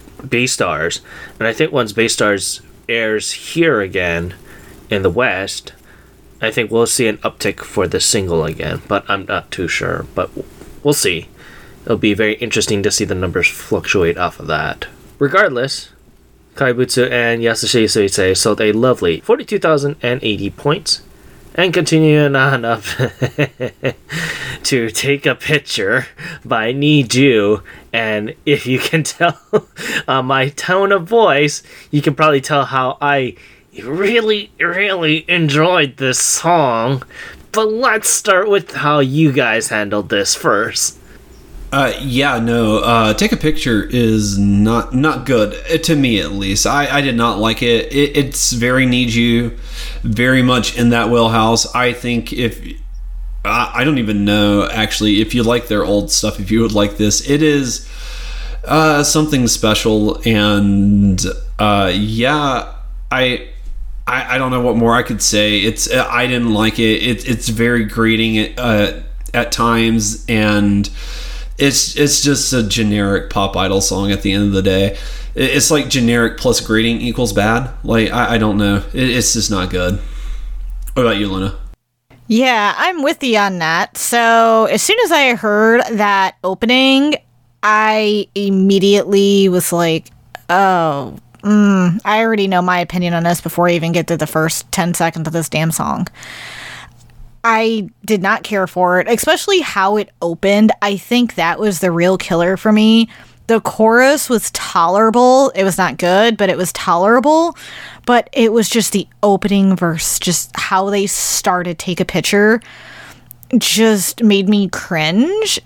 [0.44, 1.00] Stars,
[1.38, 2.60] and I think once Stars
[2.90, 4.34] airs here again
[4.90, 5.72] in the West,
[6.42, 8.82] I think we'll see an uptick for the single again.
[8.86, 10.04] But I'm not too sure.
[10.14, 10.28] But
[10.82, 11.28] we'll see.
[11.86, 14.88] It'll be very interesting to see the numbers fluctuate off of that.
[15.18, 15.88] Regardless,
[16.54, 21.00] Kaibutsu and Yasashi Suisei sold a lovely 42,080 points.
[21.54, 22.82] And continuing on up
[24.62, 26.06] to take a picture
[26.44, 27.62] by NiziU.
[27.92, 29.38] And if you can tell
[30.08, 33.36] uh, my tone of voice, you can probably tell how I
[33.82, 37.02] really, really enjoyed this song.
[37.52, 40.98] But let's start with how you guys handled this first.
[41.72, 42.80] Uh, yeah, no.
[42.80, 46.66] Uh, take a picture is not not good uh, to me, at least.
[46.66, 47.90] I, I did not like it.
[47.90, 48.14] it.
[48.14, 49.56] It's very NiziU,
[50.02, 51.74] very much in that wheelhouse.
[51.74, 52.62] I think if
[53.42, 56.72] I, I don't even know actually if you like their old stuff, if you would
[56.72, 57.88] like this, it is
[58.66, 60.20] uh, something special.
[60.26, 61.24] And
[61.58, 62.74] uh, yeah,
[63.10, 63.48] I.
[64.04, 65.60] I, I don't know what more I could say.
[65.60, 67.04] It's uh, I didn't like it.
[67.04, 70.90] It's it's very grating uh, at times, and
[71.62, 74.98] it's it's just a generic pop idol song at the end of the day.
[75.34, 77.70] It's like generic plus grading equals bad.
[77.84, 78.82] Like I, I don't know.
[78.92, 80.00] It, it's just not good.
[80.94, 81.58] What about you, Luna?
[82.26, 83.96] Yeah, I'm with you on that.
[83.96, 87.14] So as soon as I heard that opening,
[87.62, 90.08] I immediately was like,
[90.50, 94.26] oh, mm, I already know my opinion on this before I even get to the
[94.26, 96.08] first 10 seconds of this damn song.
[97.44, 100.72] I did not care for it, especially how it opened.
[100.80, 103.08] I think that was the real killer for me.
[103.48, 105.50] The chorus was tolerable.
[105.50, 107.56] It was not good, but it was tolerable.
[108.06, 112.60] But it was just the opening verse, just how they started Take a Picture,
[113.58, 115.60] just made me cringe.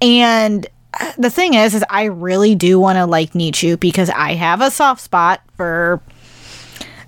[0.00, 0.66] And
[0.98, 4.62] uh, the thing is, is I really do want to like NiziU because I have
[4.62, 6.00] a soft spot for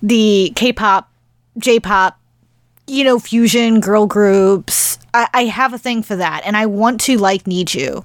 [0.02, 1.10] the K-pop,
[1.58, 2.19] J-pop,
[2.90, 4.98] you know, fusion girl groups.
[5.14, 8.04] I, I have a thing for that, and I want to like NiziU.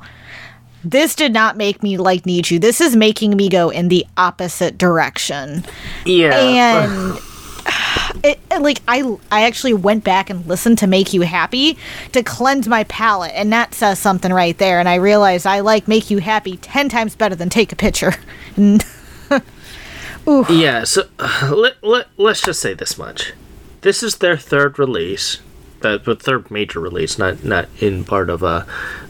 [0.83, 2.61] This did not make me like NiziU.
[2.61, 5.65] This is making me go in the opposite direction.
[6.05, 6.37] Yeah.
[6.87, 7.17] And
[8.23, 11.77] it, it- like I I actually went back and listened to Make You Happy
[12.11, 14.79] to cleanse my palate, and that says something right there.
[14.79, 18.13] And I realized I like Make You Happy ten times better than Take a Picture.
[20.49, 21.03] Yeah, so
[21.51, 23.33] let, let, let's just say this much.
[23.85, 25.41] This is their third release,
[25.81, 28.65] the, the third major release, not not in part of a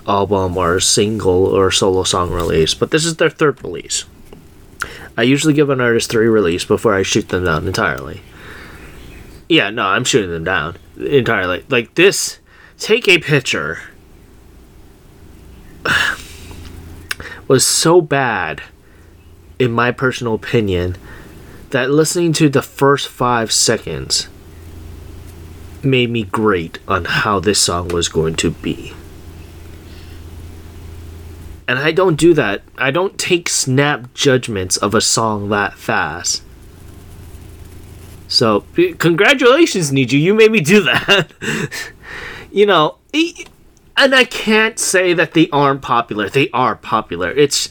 [0.05, 4.03] album or a single or solo song release, but this is their third release.
[5.15, 8.19] I usually give an artist three release before I shoot them down entirely.
[9.47, 11.63] Yeah, no, I'm shooting them down entirely.
[11.69, 12.39] Like this,
[12.77, 13.79] take a picture
[17.47, 18.61] was so bad,
[19.57, 20.97] in my personal opinion,
[21.69, 24.27] that listening to the first five seconds
[25.85, 28.93] made me great on how this song was going to be.
[31.67, 32.61] And I don't do that.
[32.77, 36.43] I don't take snap judgments of a song that fast.
[38.27, 38.65] So,
[38.97, 40.19] congratulations, NiziU.
[40.19, 41.31] You made me do that.
[42.51, 42.97] you know,
[43.97, 46.29] and I can't say that they aren't popular.
[46.29, 47.31] They are popular.
[47.31, 47.69] It's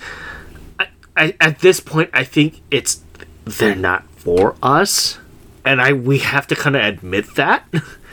[1.16, 3.02] I, at this point, I think it's
[3.44, 5.18] they're not for us,
[5.64, 7.66] and I we have to kind of admit that.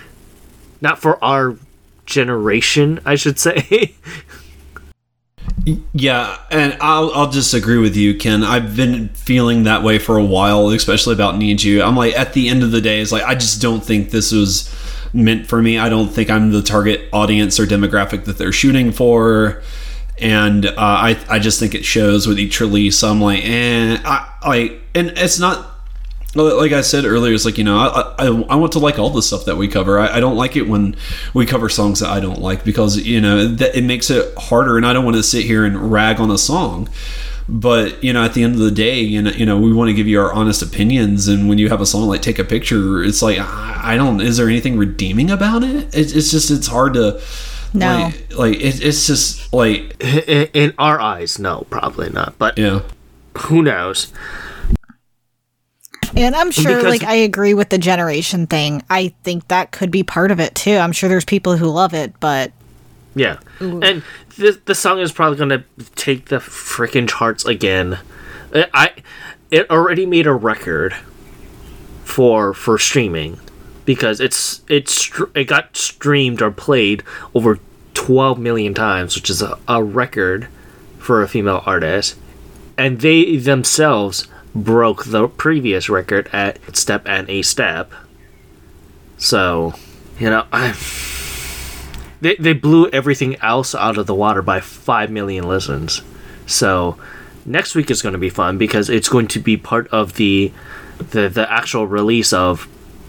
[0.82, 1.56] not for our
[2.06, 3.96] generation, I should say.
[5.94, 8.44] Yeah, and I'll I'll just agree with you, Ken.
[8.44, 11.86] I've been feeling that way for a while, especially about NiziU.
[11.86, 14.32] I'm like, at the end of the day, it's like I just don't think this
[14.32, 14.74] was
[15.14, 15.78] meant for me.
[15.78, 19.62] I don't think I'm the target audience or demographic that they're shooting for.
[20.18, 23.04] And uh, I, I just think it shows with each release.
[23.04, 25.71] I'm like, eh, I, like, and it's not
[26.36, 29.10] like I said earlier, it's like you know, I, I, I want to like all
[29.10, 30.00] the stuff that we cover.
[30.00, 30.96] I, I, don't like it when
[31.34, 34.78] we cover songs that I don't like because you know that it makes it harder,
[34.78, 36.90] and I don't want to sit here and rag on a song.
[37.50, 39.90] But you know at the end of the day you know, you know we want
[39.90, 41.28] to give you our honest opinions.
[41.28, 44.38] And when you have a song like take a picture it's like i don't is
[44.38, 45.94] there anything redeeming about it?
[45.94, 47.22] It's, it's just it's hard to
[47.74, 48.04] no.
[48.04, 52.38] like, like it, it's just like in, in our eyes no probably not.
[52.38, 52.84] But yeah.
[53.38, 54.14] who knows
[56.16, 58.84] and I'm sure, because like, I agree with the generation thing.
[58.89, 60.76] I think that could be part of it too.
[60.76, 62.51] I'm sure there's people who love it, but
[63.16, 63.82] yeah, Ooh.
[63.82, 64.03] and
[64.38, 65.64] the the song is probably gonna
[65.95, 67.99] take the freaking charts again.
[68.53, 68.93] Uh, I
[69.49, 70.95] it already made a record
[72.03, 73.39] for for streaming
[73.86, 77.03] because it's it's it got streamed or played
[77.34, 77.59] over
[77.93, 80.47] 12 million times, which is a, a record
[80.97, 82.18] for a female artist,
[82.78, 87.91] and they themselves broke the previous record at step and a step.
[89.18, 89.74] So,
[90.20, 90.74] you know, I
[92.22, 96.02] they, they blew everything else out of the water by 5 million listens.
[96.45, 96.97] So
[97.45, 100.52] next week is going to be fun because it's going to be part of the
[100.97, 102.68] the, the actual release of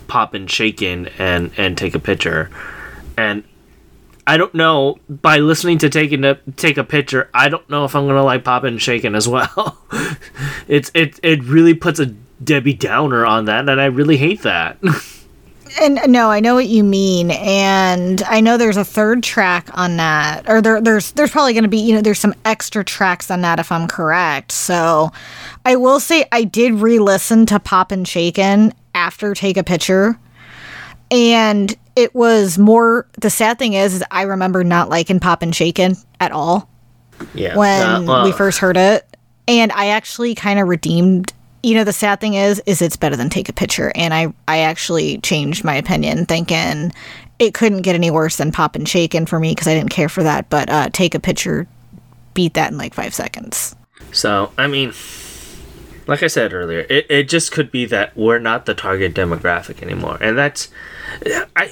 [0.09, 2.51] Poppin' Shakin' and and Take a Picture.
[3.19, 3.45] And
[4.27, 7.97] I don't know by listening to taking a take a picture, I don't know if
[7.97, 9.79] I'm to like Poppin' Shakin' as well.
[10.69, 14.79] it's it it really puts a Debbie Downer on that and I really hate that.
[15.81, 19.69] And uh, no, I know what you mean, and I know there's a third track
[19.73, 22.85] on that, or there, there's there's probably going to be you know there's some extra
[22.85, 24.53] tracks on that if I'm correct.
[24.53, 25.13] So,
[25.65, 30.19] I will say I did re-listen to Poppin' Shakin' after Take a Picture,
[31.11, 33.07] and it was more.
[33.21, 36.69] The sad thing is, is I remember not liking Poppin' Shakin' at all.
[37.35, 39.07] Yeah, when uh, we first heard it,
[39.47, 41.33] and I actually kind of redeemed
[41.63, 43.93] you know the sad thing is is it's better than take a picture.
[43.95, 46.93] And i i actually changed my opinion thinking
[47.39, 50.23] it couldn't get any worse than Poppin' Shakin' for me because i didn't care for
[50.23, 50.51] that.
[50.51, 51.67] But uh, take a picture
[52.35, 53.77] beat that in like five seconds.
[54.13, 54.93] So i mean
[56.09, 59.83] like i said earlier it, it just could be that we're not the target demographic
[59.83, 60.19] anymore.
[60.21, 60.69] And that's
[61.57, 61.71] i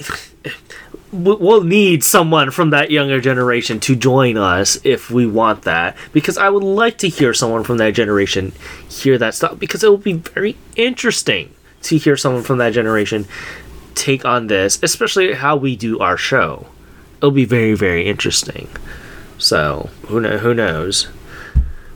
[1.11, 5.97] we'll need someone from that younger generation to join us if we want that.
[6.13, 8.53] Because i would like to hear someone from that generation
[8.89, 11.53] hear that stuff because it will be very interesting
[11.83, 13.25] to hear someone from that generation
[13.95, 16.67] take on this especially how we do our show.
[17.17, 18.69] It'll be very very interesting.
[19.37, 21.07] So who know who knows?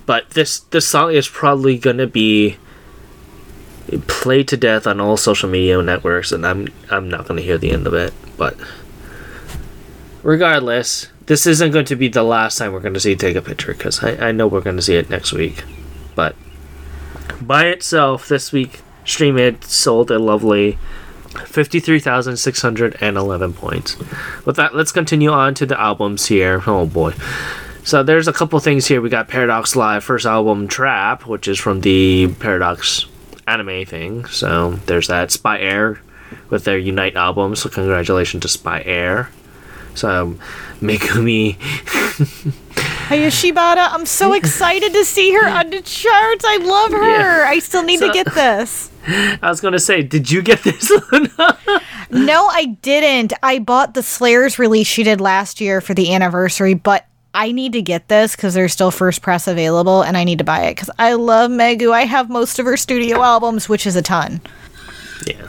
[0.06, 2.58] But this this song is probably gonna be
[4.08, 7.72] played to death on all social media networks and i'm i'm not gonna hear the
[7.72, 8.58] end of it but
[10.26, 13.42] regardless, this isn't going to be the last time we're going to see Take a
[13.42, 15.64] Picture because I, I know we're going to see it next week.
[16.16, 16.36] But
[17.40, 20.78] by itself, this week, Stream It sold a lovely
[21.46, 23.98] 53,611 points.
[24.46, 26.62] With that, let's continue on to the albums here.
[26.66, 27.14] Oh boy.
[27.84, 29.00] So there's a couple things here.
[29.00, 33.06] We got Paradox Live first album Trap, which is from the Paradox
[33.48, 34.26] anime thing.
[34.26, 35.30] So there's that.
[35.30, 36.00] SPYAIR
[36.50, 37.56] with their Unite album.
[37.56, 39.30] So congratulations to SPYAIR.
[39.96, 40.40] So um,
[40.82, 41.56] Megumi.
[43.06, 46.44] Hayashibara, I'm so excited to see her on the charts.
[46.44, 47.44] I love her.
[47.44, 47.46] Yeah.
[47.48, 48.90] I still need so, to get this.
[49.08, 50.92] I was gonna say, did you get this
[52.10, 53.34] no, I didn't.
[53.44, 57.06] I bought the Slayers release she did last year for the anniversary, but
[57.36, 60.44] I need to get this because there's still first press available and I need to
[60.44, 61.92] buy it because I love Megu.
[61.92, 64.42] I have most of her studio albums, which is a ton.
[65.28, 65.48] Yeah.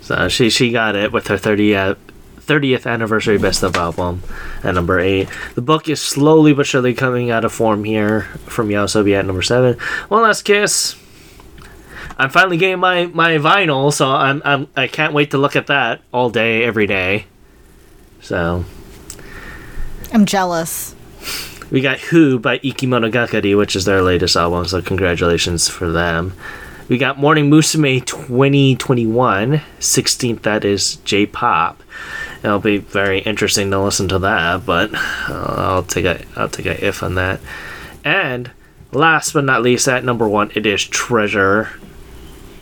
[0.00, 1.96] So she she got it with her 30th
[2.44, 4.22] 30th anniversary best of album
[4.62, 5.28] at number 8.
[5.54, 9.42] The book is slowly but surely coming out of form here from YOASOBI at number
[9.42, 9.78] 7.
[10.08, 10.96] One last kiss.
[12.18, 15.66] I'm finally getting my my vinyl, so I'm, I'm I can't wait to look at
[15.66, 17.26] that all day every day.
[18.20, 18.64] So,
[20.14, 20.94] I'm jealous.
[21.72, 26.34] we got Who by Ikimonogakari, which is their latest album, so congratulations for them.
[26.88, 31.82] We got Morning Musume 2021, 16th, that is J pop.
[32.44, 36.66] It'll be very interesting to listen to that, but uh, I'll take a I'll take
[36.66, 37.40] a if on that.
[38.04, 38.52] And
[38.92, 41.70] last but not least, at number one, it is Treasure.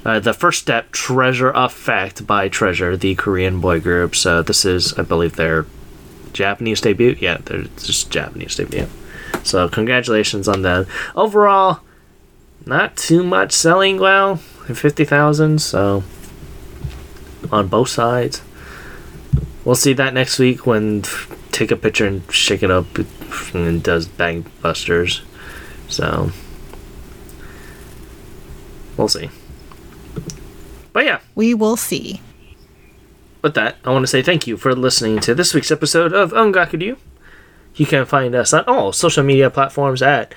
[0.06, 4.16] Uh, the first step, Treasure Effect by Treasure, the Korean boy group.
[4.16, 5.66] So this is, I believe, their
[6.32, 7.16] Japanese debut.
[7.20, 8.88] Yeah, they're just Japanese debut.
[9.42, 10.86] So congratulations on that.
[11.14, 11.80] Overall,
[12.66, 15.60] not too much selling well, fifty thousand.
[15.60, 16.04] So
[17.50, 18.42] on both sides,
[19.64, 21.02] we'll see that next week when
[21.50, 22.86] take a picture and shake it up
[23.54, 25.22] and does bang busters.
[25.88, 26.30] So
[28.96, 29.30] we'll see.
[30.92, 32.20] But yeah, We will see.
[33.42, 36.30] With that, I want to say thank you for listening to this week's episode of
[36.30, 36.96] Ongakuryu.
[37.74, 40.32] You can find us on all social media platforms at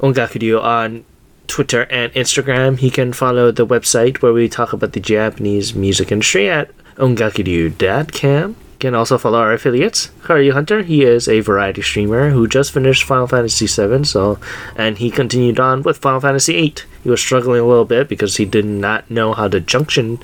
[0.00, 1.04] Ongakuryu on
[1.46, 2.82] Twitter and Instagram.
[2.82, 8.50] You can follow the website where we talk about the Japanese music industry at ongakuryu.com.
[8.50, 10.10] You can also follow our affiliates.
[10.22, 14.40] Kyoryu Hunter, he is a variety streamer who just finished Final Fantasy VII, so
[14.74, 16.74] and he continued on with Final Fantasy VIII.
[17.04, 20.18] He was struggling a little bit because he did not know how to junction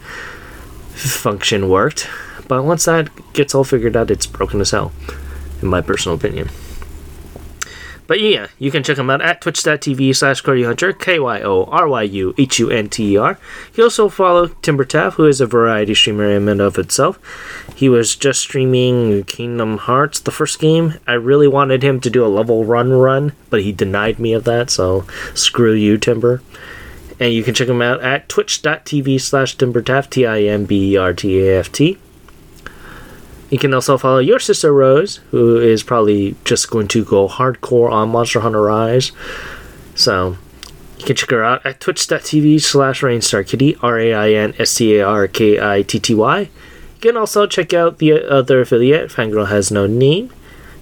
[0.99, 2.09] function worked.
[2.49, 4.93] But once that gets all figured out, it's broken as hell,
[5.63, 6.49] in my personal opinion.
[8.09, 11.87] But yeah, you can check him out at twitch.tv slash Hunter, K Y O R
[11.87, 13.39] Y U H U N T E R.
[13.75, 17.19] You also follow Timber Timbertaft, who is a variety streamer in and of itself.
[17.77, 20.95] He was just streaming Kingdom Hearts, the first game.
[21.07, 24.45] I really wanted him to do a level run run, but he denied me of
[24.45, 26.41] that, so screw you, Timber.
[27.21, 30.97] And you can check him out at twitch.tv slash timbertaft, T I M B E
[30.97, 31.99] R T A F T.
[33.51, 37.91] You can also follow your sister Rose, who is probably just going to go hardcore
[37.91, 39.11] on Monster Hunter Rise.
[39.95, 40.37] So
[40.99, 44.97] you can check her out at twitch.tv slash rainstarkitty, R A I N S T
[44.97, 46.41] A R K I T T Y.
[46.41, 46.49] You
[47.01, 50.33] can also check out the other affiliate, Fangirl Has No Name,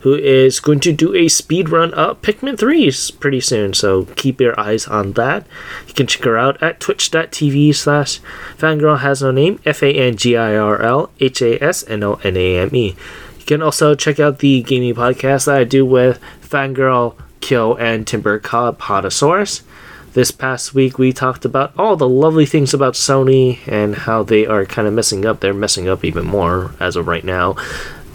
[0.07, 4.41] who is going to do a speed run of Pikmin 3s pretty soon, so keep
[4.41, 5.45] your eyes on that.
[5.89, 8.21] You can check her out at twitch.tv slash
[8.57, 12.05] fangirl has no name, F A N G I R L H A S N
[12.05, 12.95] O N A M E.
[13.41, 18.07] You can also check out the gaming podcast that I do with Fangirl, Kyo, and
[18.07, 19.63] Timber called Podosaurus.
[20.13, 24.47] This past week, we talked about all the lovely things about Sony and how they
[24.47, 25.41] are kind of messing up.
[25.41, 27.57] They're messing up even more as of right now.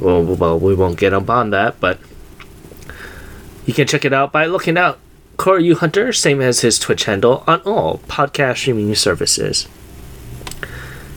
[0.02, 1.99] Well, well, we won't get up on that, but
[3.68, 4.99] you can check it out by looking out
[5.38, 9.68] Kyoryu Hunter, same as his Twitch handle, on all podcast streaming services.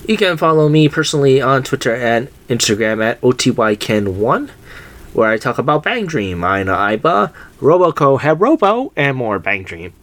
[0.06, 4.50] You can follow me personally on Twitter and Instagram at OTYKen1,
[5.14, 9.94] where I talk about Bang Dream, Aina Aiba, Roboco Herobo, and more Bang Dream.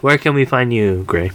[0.00, 1.30] Where can we find you, Gray?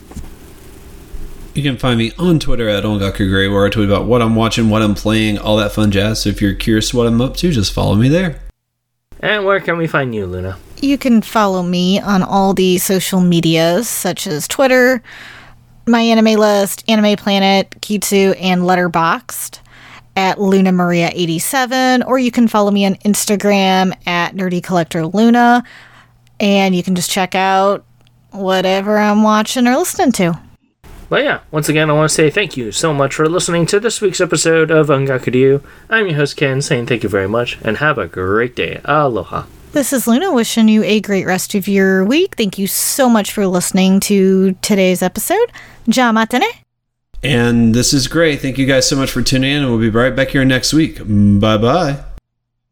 [1.58, 4.36] You can find me on Twitter at Ongaku Gray, where I tweet about what I'm
[4.36, 6.22] watching, what I'm playing, all that fun jazz.
[6.22, 8.40] So if you're curious what I'm up to, just follow me there.
[9.22, 10.60] And where can we find you, Luna?
[10.84, 15.02] You can follow me on all the social medias, such as Twitter,
[15.88, 19.58] my anime list, Anime Planet, Kitsu, and Letterboxd
[20.16, 25.64] at Luna Maria 87, or you can follow me on Instagram at Nerdy Collector Luna,
[26.40, 27.84] and you can just check out
[28.30, 30.40] whatever I'm watching or listening to.
[31.10, 33.80] But yeah, once again, I want to say thank you so much for listening to
[33.80, 35.64] this week's episode of Ongakuryu.
[35.90, 38.82] I'm your host, Ken, saying thank you very much, and have a great day.
[38.84, 39.46] Aloha.
[39.72, 42.36] This is Luna wishing you a great rest of your week.
[42.36, 45.52] Thank you so much for listening to today's episode.
[45.86, 46.50] Ja matane.
[47.24, 48.42] And this is great.
[48.42, 50.74] Thank you guys so much for tuning in, and we'll be right back here next
[50.74, 50.98] week.
[51.00, 52.04] Bye bye.